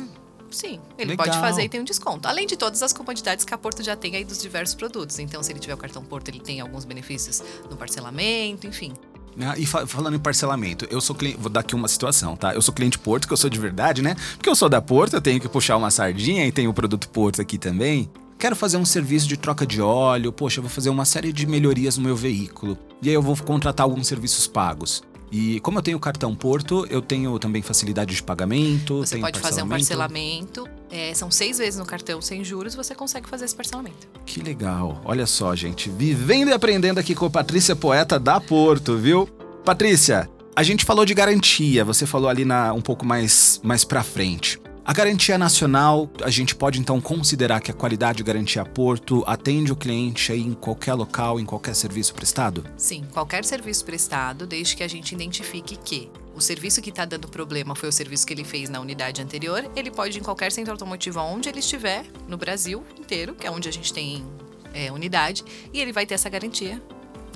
Sim, 0.51 0.79
ele 0.97 1.11
Legal. 1.11 1.25
pode 1.25 1.39
fazer 1.39 1.63
e 1.63 1.69
tem 1.69 1.81
um 1.81 1.83
desconto. 1.83 2.27
Além 2.27 2.45
de 2.45 2.57
todas 2.57 2.83
as 2.83 2.93
comodidades 2.93 3.45
que 3.45 3.53
a 3.53 3.57
Porto 3.57 3.81
já 3.81 3.95
tem 3.95 4.15
aí 4.15 4.23
dos 4.23 4.41
diversos 4.41 4.75
produtos. 4.75 5.17
Então, 5.19 5.41
se 5.41 5.51
ele 5.51 5.59
tiver 5.59 5.73
o 5.73 5.77
cartão 5.77 6.03
Porto, 6.03 6.27
ele 6.29 6.39
tem 6.39 6.59
alguns 6.59 6.85
benefícios 6.85 7.41
no 7.69 7.77
parcelamento, 7.77 8.67
enfim. 8.67 8.93
Ah, 9.39 9.57
e 9.57 9.65
fa 9.65 9.87
falando 9.87 10.15
em 10.15 10.19
parcelamento, 10.19 10.85
eu 10.91 10.99
sou 10.99 11.15
cliente. 11.15 11.37
Vou 11.37 11.49
dar 11.49 11.61
aqui 11.61 11.73
uma 11.73 11.87
situação, 11.87 12.35
tá? 12.35 12.53
Eu 12.53 12.61
sou 12.61 12.73
cliente 12.73 12.99
Porto, 12.99 13.27
que 13.27 13.33
eu 13.33 13.37
sou 13.37 13.49
de 13.49 13.59
verdade, 13.59 14.01
né? 14.01 14.15
Porque 14.35 14.49
eu 14.49 14.55
sou 14.55 14.67
da 14.67 14.81
Porto, 14.81 15.13
eu 15.13 15.21
tenho 15.21 15.39
que 15.39 15.47
puxar 15.47 15.77
uma 15.77 15.89
sardinha 15.89 16.45
e 16.45 16.51
tem 16.51 16.67
o 16.67 16.73
produto 16.73 17.07
Porto 17.09 17.41
aqui 17.41 17.57
também. 17.57 18.09
Quero 18.37 18.55
fazer 18.55 18.77
um 18.77 18.85
serviço 18.85 19.27
de 19.27 19.37
troca 19.37 19.65
de 19.65 19.81
óleo, 19.81 20.31
poxa, 20.31 20.59
eu 20.59 20.63
vou 20.63 20.69
fazer 20.69 20.89
uma 20.89 21.05
série 21.05 21.31
de 21.31 21.45
melhorias 21.45 21.97
no 21.97 22.03
meu 22.03 22.15
veículo. 22.15 22.77
E 23.01 23.07
aí 23.07 23.13
eu 23.13 23.21
vou 23.21 23.37
contratar 23.37 23.85
alguns 23.85 24.07
serviços 24.07 24.47
pagos. 24.47 25.03
E 25.31 25.59
como 25.61 25.79
eu 25.79 25.81
tenho 25.81 25.99
cartão 25.99 26.35
Porto, 26.35 26.85
eu 26.89 27.01
tenho 27.01 27.39
também 27.39 27.61
facilidade 27.61 28.13
de 28.13 28.21
pagamento. 28.21 28.97
Você 28.97 29.17
pode 29.17 29.39
fazer 29.39 29.63
um 29.63 29.69
parcelamento. 29.69 30.67
É, 30.89 31.13
são 31.13 31.31
seis 31.31 31.57
vezes 31.57 31.79
no 31.79 31.85
cartão 31.85 32.21
sem 32.21 32.43
juros, 32.43 32.75
você 32.75 32.93
consegue 32.93 33.29
fazer 33.29 33.45
esse 33.45 33.55
parcelamento. 33.55 34.07
Que 34.25 34.41
legal. 34.41 35.01
Olha 35.05 35.25
só, 35.25 35.55
gente. 35.55 35.89
Vivendo 35.89 36.49
e 36.49 36.53
aprendendo 36.53 36.99
aqui 36.99 37.15
com 37.15 37.25
a 37.25 37.29
Patrícia 37.29 37.75
Poeta 37.75 38.19
da 38.19 38.41
Porto, 38.41 38.97
viu? 38.97 39.25
Patrícia, 39.63 40.29
a 40.53 40.63
gente 40.63 40.83
falou 40.83 41.05
de 41.05 41.13
garantia, 41.13 41.85
você 41.85 42.05
falou 42.05 42.29
ali 42.29 42.43
na, 42.43 42.73
um 42.73 42.81
pouco 42.81 43.05
mais, 43.05 43.61
mais 43.63 43.85
pra 43.85 44.03
frente. 44.03 44.60
A 44.83 44.93
garantia 44.93 45.37
nacional, 45.37 46.09
a 46.23 46.29
gente 46.31 46.55
pode 46.55 46.79
então 46.79 46.99
considerar 46.99 47.61
que 47.61 47.69
a 47.69 47.73
qualidade 47.73 48.23
garantia 48.23 48.65
Porto 48.65 49.23
atende 49.27 49.71
o 49.71 49.75
cliente 49.75 50.31
aí 50.31 50.41
em 50.41 50.53
qualquer 50.53 50.95
local, 50.95 51.39
em 51.39 51.45
qualquer 51.45 51.75
serviço 51.75 52.15
prestado? 52.15 52.65
Sim, 52.77 53.05
qualquer 53.13 53.45
serviço 53.45 53.85
prestado, 53.85 54.47
desde 54.47 54.75
que 54.75 54.81
a 54.81 54.87
gente 54.87 55.13
identifique 55.13 55.77
que 55.77 56.09
o 56.35 56.41
serviço 56.41 56.81
que 56.81 56.89
está 56.89 57.05
dando 57.05 57.27
problema 57.27 57.75
foi 57.75 57.89
o 57.89 57.91
serviço 57.91 58.25
que 58.25 58.33
ele 58.33 58.43
fez 58.43 58.69
na 58.69 58.79
unidade 58.79 59.21
anterior, 59.21 59.69
ele 59.75 59.91
pode 59.91 60.17
ir 60.17 60.21
em 60.21 60.23
qualquer 60.23 60.51
centro 60.51 60.71
automotivo 60.71 61.19
onde 61.19 61.47
ele 61.47 61.59
estiver, 61.59 62.03
no 62.27 62.35
Brasil 62.35 62.83
inteiro, 62.99 63.35
que 63.35 63.45
é 63.45 63.51
onde 63.51 63.69
a 63.69 63.71
gente 63.71 63.93
tem 63.93 64.25
é, 64.73 64.91
unidade, 64.91 65.43
e 65.71 65.79
ele 65.79 65.91
vai 65.91 66.07
ter 66.07 66.15
essa 66.15 66.27
garantia 66.27 66.81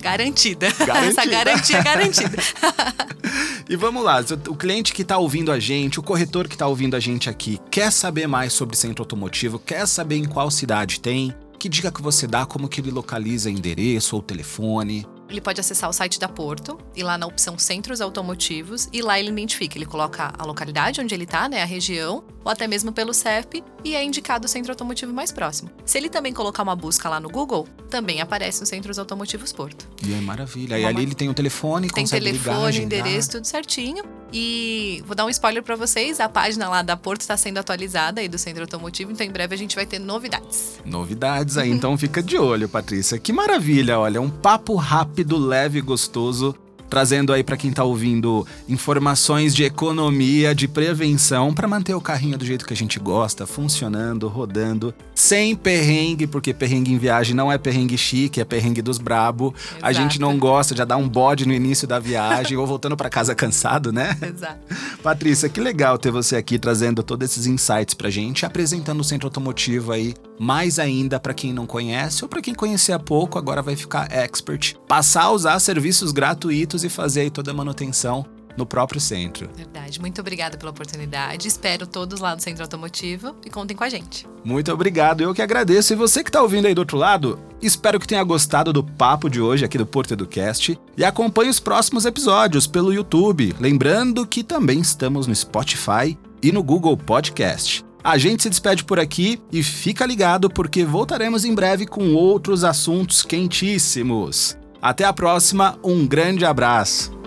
garantida. 0.05 0.67
Garantida. 0.85 1.21
essa 1.21 1.25
garantia 1.25 1.81
garantida. 1.81 2.37
E 3.67 3.75
vamos 3.75 4.03
lá, 4.03 4.23
o 4.47 4.55
cliente 4.55 4.93
que 4.93 5.01
está 5.01 5.17
ouvindo 5.17 5.51
a 5.51 5.59
gente, 5.59 5.99
o 5.99 6.03
corretor 6.03 6.47
que 6.47 6.53
está 6.53 6.67
ouvindo 6.67 6.95
a 6.95 6.99
gente 6.99 7.31
aqui, 7.31 7.59
quer 7.71 7.91
saber 7.91 8.27
mais 8.27 8.53
sobre 8.53 8.75
centro 8.75 9.01
automotivo, 9.01 9.57
quer 9.57 9.87
saber 9.87 10.17
em 10.17 10.25
qual 10.25 10.51
cidade 10.51 10.99
tem, 10.99 11.33
que 11.57 11.67
dica 11.67 11.91
que 11.91 11.99
você 11.99 12.27
dá, 12.27 12.45
como 12.45 12.69
que 12.69 12.79
ele 12.79 12.91
localiza 12.91 13.49
endereço 13.49 14.15
ou 14.15 14.21
telefone? 14.21 15.07
Ele 15.27 15.41
pode 15.41 15.59
acessar 15.59 15.89
o 15.89 15.93
site 15.93 16.19
da 16.19 16.29
Porto 16.29 16.77
e 16.95 17.01
lá 17.01 17.17
na 17.17 17.25
opção 17.25 17.57
Centros 17.57 18.01
Automotivos 18.01 18.87
e 18.93 19.01
lá 19.01 19.19
ele 19.19 19.29
identifica, 19.29 19.75
ele 19.75 19.87
coloca 19.87 20.31
a 20.37 20.45
localidade 20.45 21.01
onde 21.01 21.15
ele 21.15 21.23
está, 21.23 21.49
né, 21.49 21.63
a 21.63 21.65
região, 21.65 22.23
ou 22.45 22.51
até 22.51 22.67
mesmo 22.67 22.91
pelo 22.91 23.13
CEP 23.13 23.63
e 23.83 23.95
é 23.95 24.03
indicado 24.03 24.45
o 24.45 24.47
centro 24.47 24.71
automotivo 24.71 25.11
mais 25.11 25.31
próximo. 25.31 25.71
Se 25.83 25.97
ele 25.97 26.09
também 26.09 26.31
colocar 26.31 26.61
uma 26.61 26.75
busca 26.75 27.09
lá 27.09 27.19
no 27.19 27.27
Google, 27.27 27.67
também 27.89 28.21
aparece 28.21 28.61
os 28.61 28.69
Centros 28.69 28.99
Automotivos 28.99 29.51
Porto. 29.51 29.87
E 30.05 30.13
é 30.13 30.21
maravilha. 30.21 30.77
E 30.77 30.85
ali 30.85 31.03
ele 31.03 31.15
tem 31.15 31.27
o 31.29 31.33
telefone, 31.33 31.89
Tem 31.89 32.03
consegue 32.03 32.25
telefone, 32.25 32.71
ligar, 32.71 32.83
endereço, 32.83 33.31
tudo 33.31 33.45
certinho. 33.45 34.03
E 34.31 35.01
vou 35.05 35.15
dar 35.15 35.25
um 35.25 35.29
spoiler 35.29 35.63
para 35.63 35.75
vocês, 35.75 36.19
a 36.19 36.27
página 36.27 36.67
lá 36.67 36.81
da 36.81 36.97
Porto 36.97 37.21
está 37.21 37.37
sendo 37.37 37.57
atualizada 37.57 38.21
aí 38.21 38.27
do 38.27 38.37
Centro 38.37 38.63
Automotivo, 38.63 39.11
então 39.11 39.25
em 39.25 39.31
breve 39.31 39.55
a 39.55 39.57
gente 39.57 39.75
vai 39.75 39.85
ter 39.85 39.97
novidades. 39.97 40.79
Novidades 40.83 41.57
aí, 41.57 41.69
então 41.69 41.97
fica 41.97 42.21
de 42.21 42.37
olho, 42.37 42.67
Patrícia. 42.67 43.17
Que 43.17 43.31
maravilha, 43.31 43.97
olha, 43.97 44.21
um 44.21 44.29
papo 44.29 44.75
rápido, 44.75 45.37
leve 45.37 45.79
e 45.79 45.81
gostoso, 45.81 46.53
trazendo 46.89 47.33
aí 47.33 47.43
para 47.43 47.57
quem 47.57 47.71
tá 47.71 47.83
ouvindo 47.83 48.45
informações 48.67 49.53
de 49.53 49.63
economia, 49.63 50.53
de 50.53 50.67
prevenção 50.67 51.53
para 51.53 51.67
manter 51.67 51.93
o 51.93 52.01
carrinho 52.01 52.37
do 52.37 52.45
jeito 52.45 52.65
que 52.65 52.73
a 52.73 52.77
gente 52.77 52.99
gosta, 52.99 53.45
funcionando, 53.45 54.27
rodando, 54.27 54.93
sem 55.13 55.55
perrengue, 55.55 56.27
porque 56.27 56.53
perrengue 56.53 56.93
em 56.93 56.97
viagem 56.97 57.35
não 57.35 57.51
é 57.51 57.57
perrengue 57.57 57.97
chique, 57.97 58.41
é 58.41 58.45
perrengue 58.45 58.81
dos 58.81 58.97
brabo. 58.97 59.53
A 59.81 59.91
Exato. 59.91 59.93
gente 59.93 60.19
não 60.19 60.37
gosta 60.37 60.75
de 60.75 60.83
dar 60.85 60.97
um 60.97 61.07
bode 61.07 61.47
no 61.47 61.53
início 61.53 61.87
da 61.87 61.99
viagem 61.99 62.57
ou 62.57 62.67
voltando 62.67 62.95
para 62.97 63.09
casa 63.09 63.33
cansado, 63.33 63.91
né? 63.91 64.17
Exato. 64.21 64.59
Patrícia, 65.01 65.49
que 65.49 65.59
legal 65.59 65.97
ter 65.97 66.11
você 66.11 66.35
aqui 66.35 66.59
trazendo 66.59 67.03
todos 67.03 67.29
esses 67.29 67.47
insights 67.47 67.93
pra 67.93 68.09
gente, 68.09 68.45
apresentando 68.45 68.99
o 68.99 69.03
centro 69.03 69.27
automotivo 69.27 69.91
aí, 69.91 70.13
mais 70.39 70.79
ainda 70.79 71.19
pra 71.19 71.33
quem 71.33 71.53
não 71.53 71.65
conhece 71.65 72.23
ou 72.23 72.29
pra 72.29 72.41
quem 72.41 72.53
conhecia 72.53 72.99
pouco, 72.99 73.37
agora 73.37 73.61
vai 73.61 73.75
ficar 73.75 74.11
expert, 74.11 74.75
passar 74.87 75.23
a 75.23 75.31
usar 75.31 75.59
serviços 75.59 76.11
gratuitos 76.11 76.83
e 76.83 76.89
fazer 76.89 77.21
aí 77.21 77.29
toda 77.29 77.51
a 77.51 77.53
manutenção 77.53 78.25
no 78.57 78.65
próprio 78.65 78.99
centro. 78.99 79.49
Verdade. 79.55 79.99
Muito 79.99 80.21
obrigada 80.21 80.57
pela 80.57 80.71
oportunidade. 80.71 81.47
Espero 81.47 81.85
todos 81.85 82.19
lá 82.19 82.35
no 82.35 82.41
Centro 82.41 82.63
Automotivo 82.63 83.35
e 83.45 83.49
contem 83.49 83.75
com 83.75 83.83
a 83.83 83.89
gente. 83.89 84.27
Muito 84.43 84.71
obrigado, 84.71 85.21
eu 85.21 85.33
que 85.33 85.41
agradeço. 85.41 85.93
E 85.93 85.95
você 85.95 86.23
que 86.23 86.31
tá 86.31 86.41
ouvindo 86.41 86.65
aí 86.67 86.73
do 86.73 86.79
outro 86.79 86.97
lado, 86.97 87.39
espero 87.61 87.99
que 87.99 88.07
tenha 88.07 88.23
gostado 88.23 88.71
do 88.71 88.83
papo 88.83 89.29
de 89.29 89.41
hoje 89.41 89.65
aqui 89.65 89.77
do 89.77 89.85
Porto 89.85 90.13
Educast 90.13 90.79
e 90.97 91.03
acompanhe 91.03 91.49
os 91.49 91.59
próximos 91.59 92.05
episódios 92.05 92.67
pelo 92.67 92.93
YouTube. 92.93 93.55
Lembrando 93.59 94.25
que 94.25 94.43
também 94.43 94.79
estamos 94.79 95.27
no 95.27 95.35
Spotify 95.35 96.17
e 96.41 96.51
no 96.51 96.63
Google 96.63 96.95
Podcast. 96.95 97.84
A 98.05 98.19
gente 98.19 98.43
se 98.43 98.51
despede 98.51 98.83
por 98.83 98.99
aqui 98.99 99.41
e 99.51 99.63
fica 99.63 100.05
ligado 100.05 100.47
porque 100.47 100.85
voltaremos 100.85 101.43
em 101.43 101.55
breve 101.55 101.87
com 101.87 102.13
outros 102.13 102.63
assuntos 102.63 103.23
quentíssimos. 103.23 104.55
Até 104.79 105.05
a 105.05 105.11
próxima, 105.11 105.79
um 105.83 106.05
grande 106.05 106.45
abraço. 106.45 107.24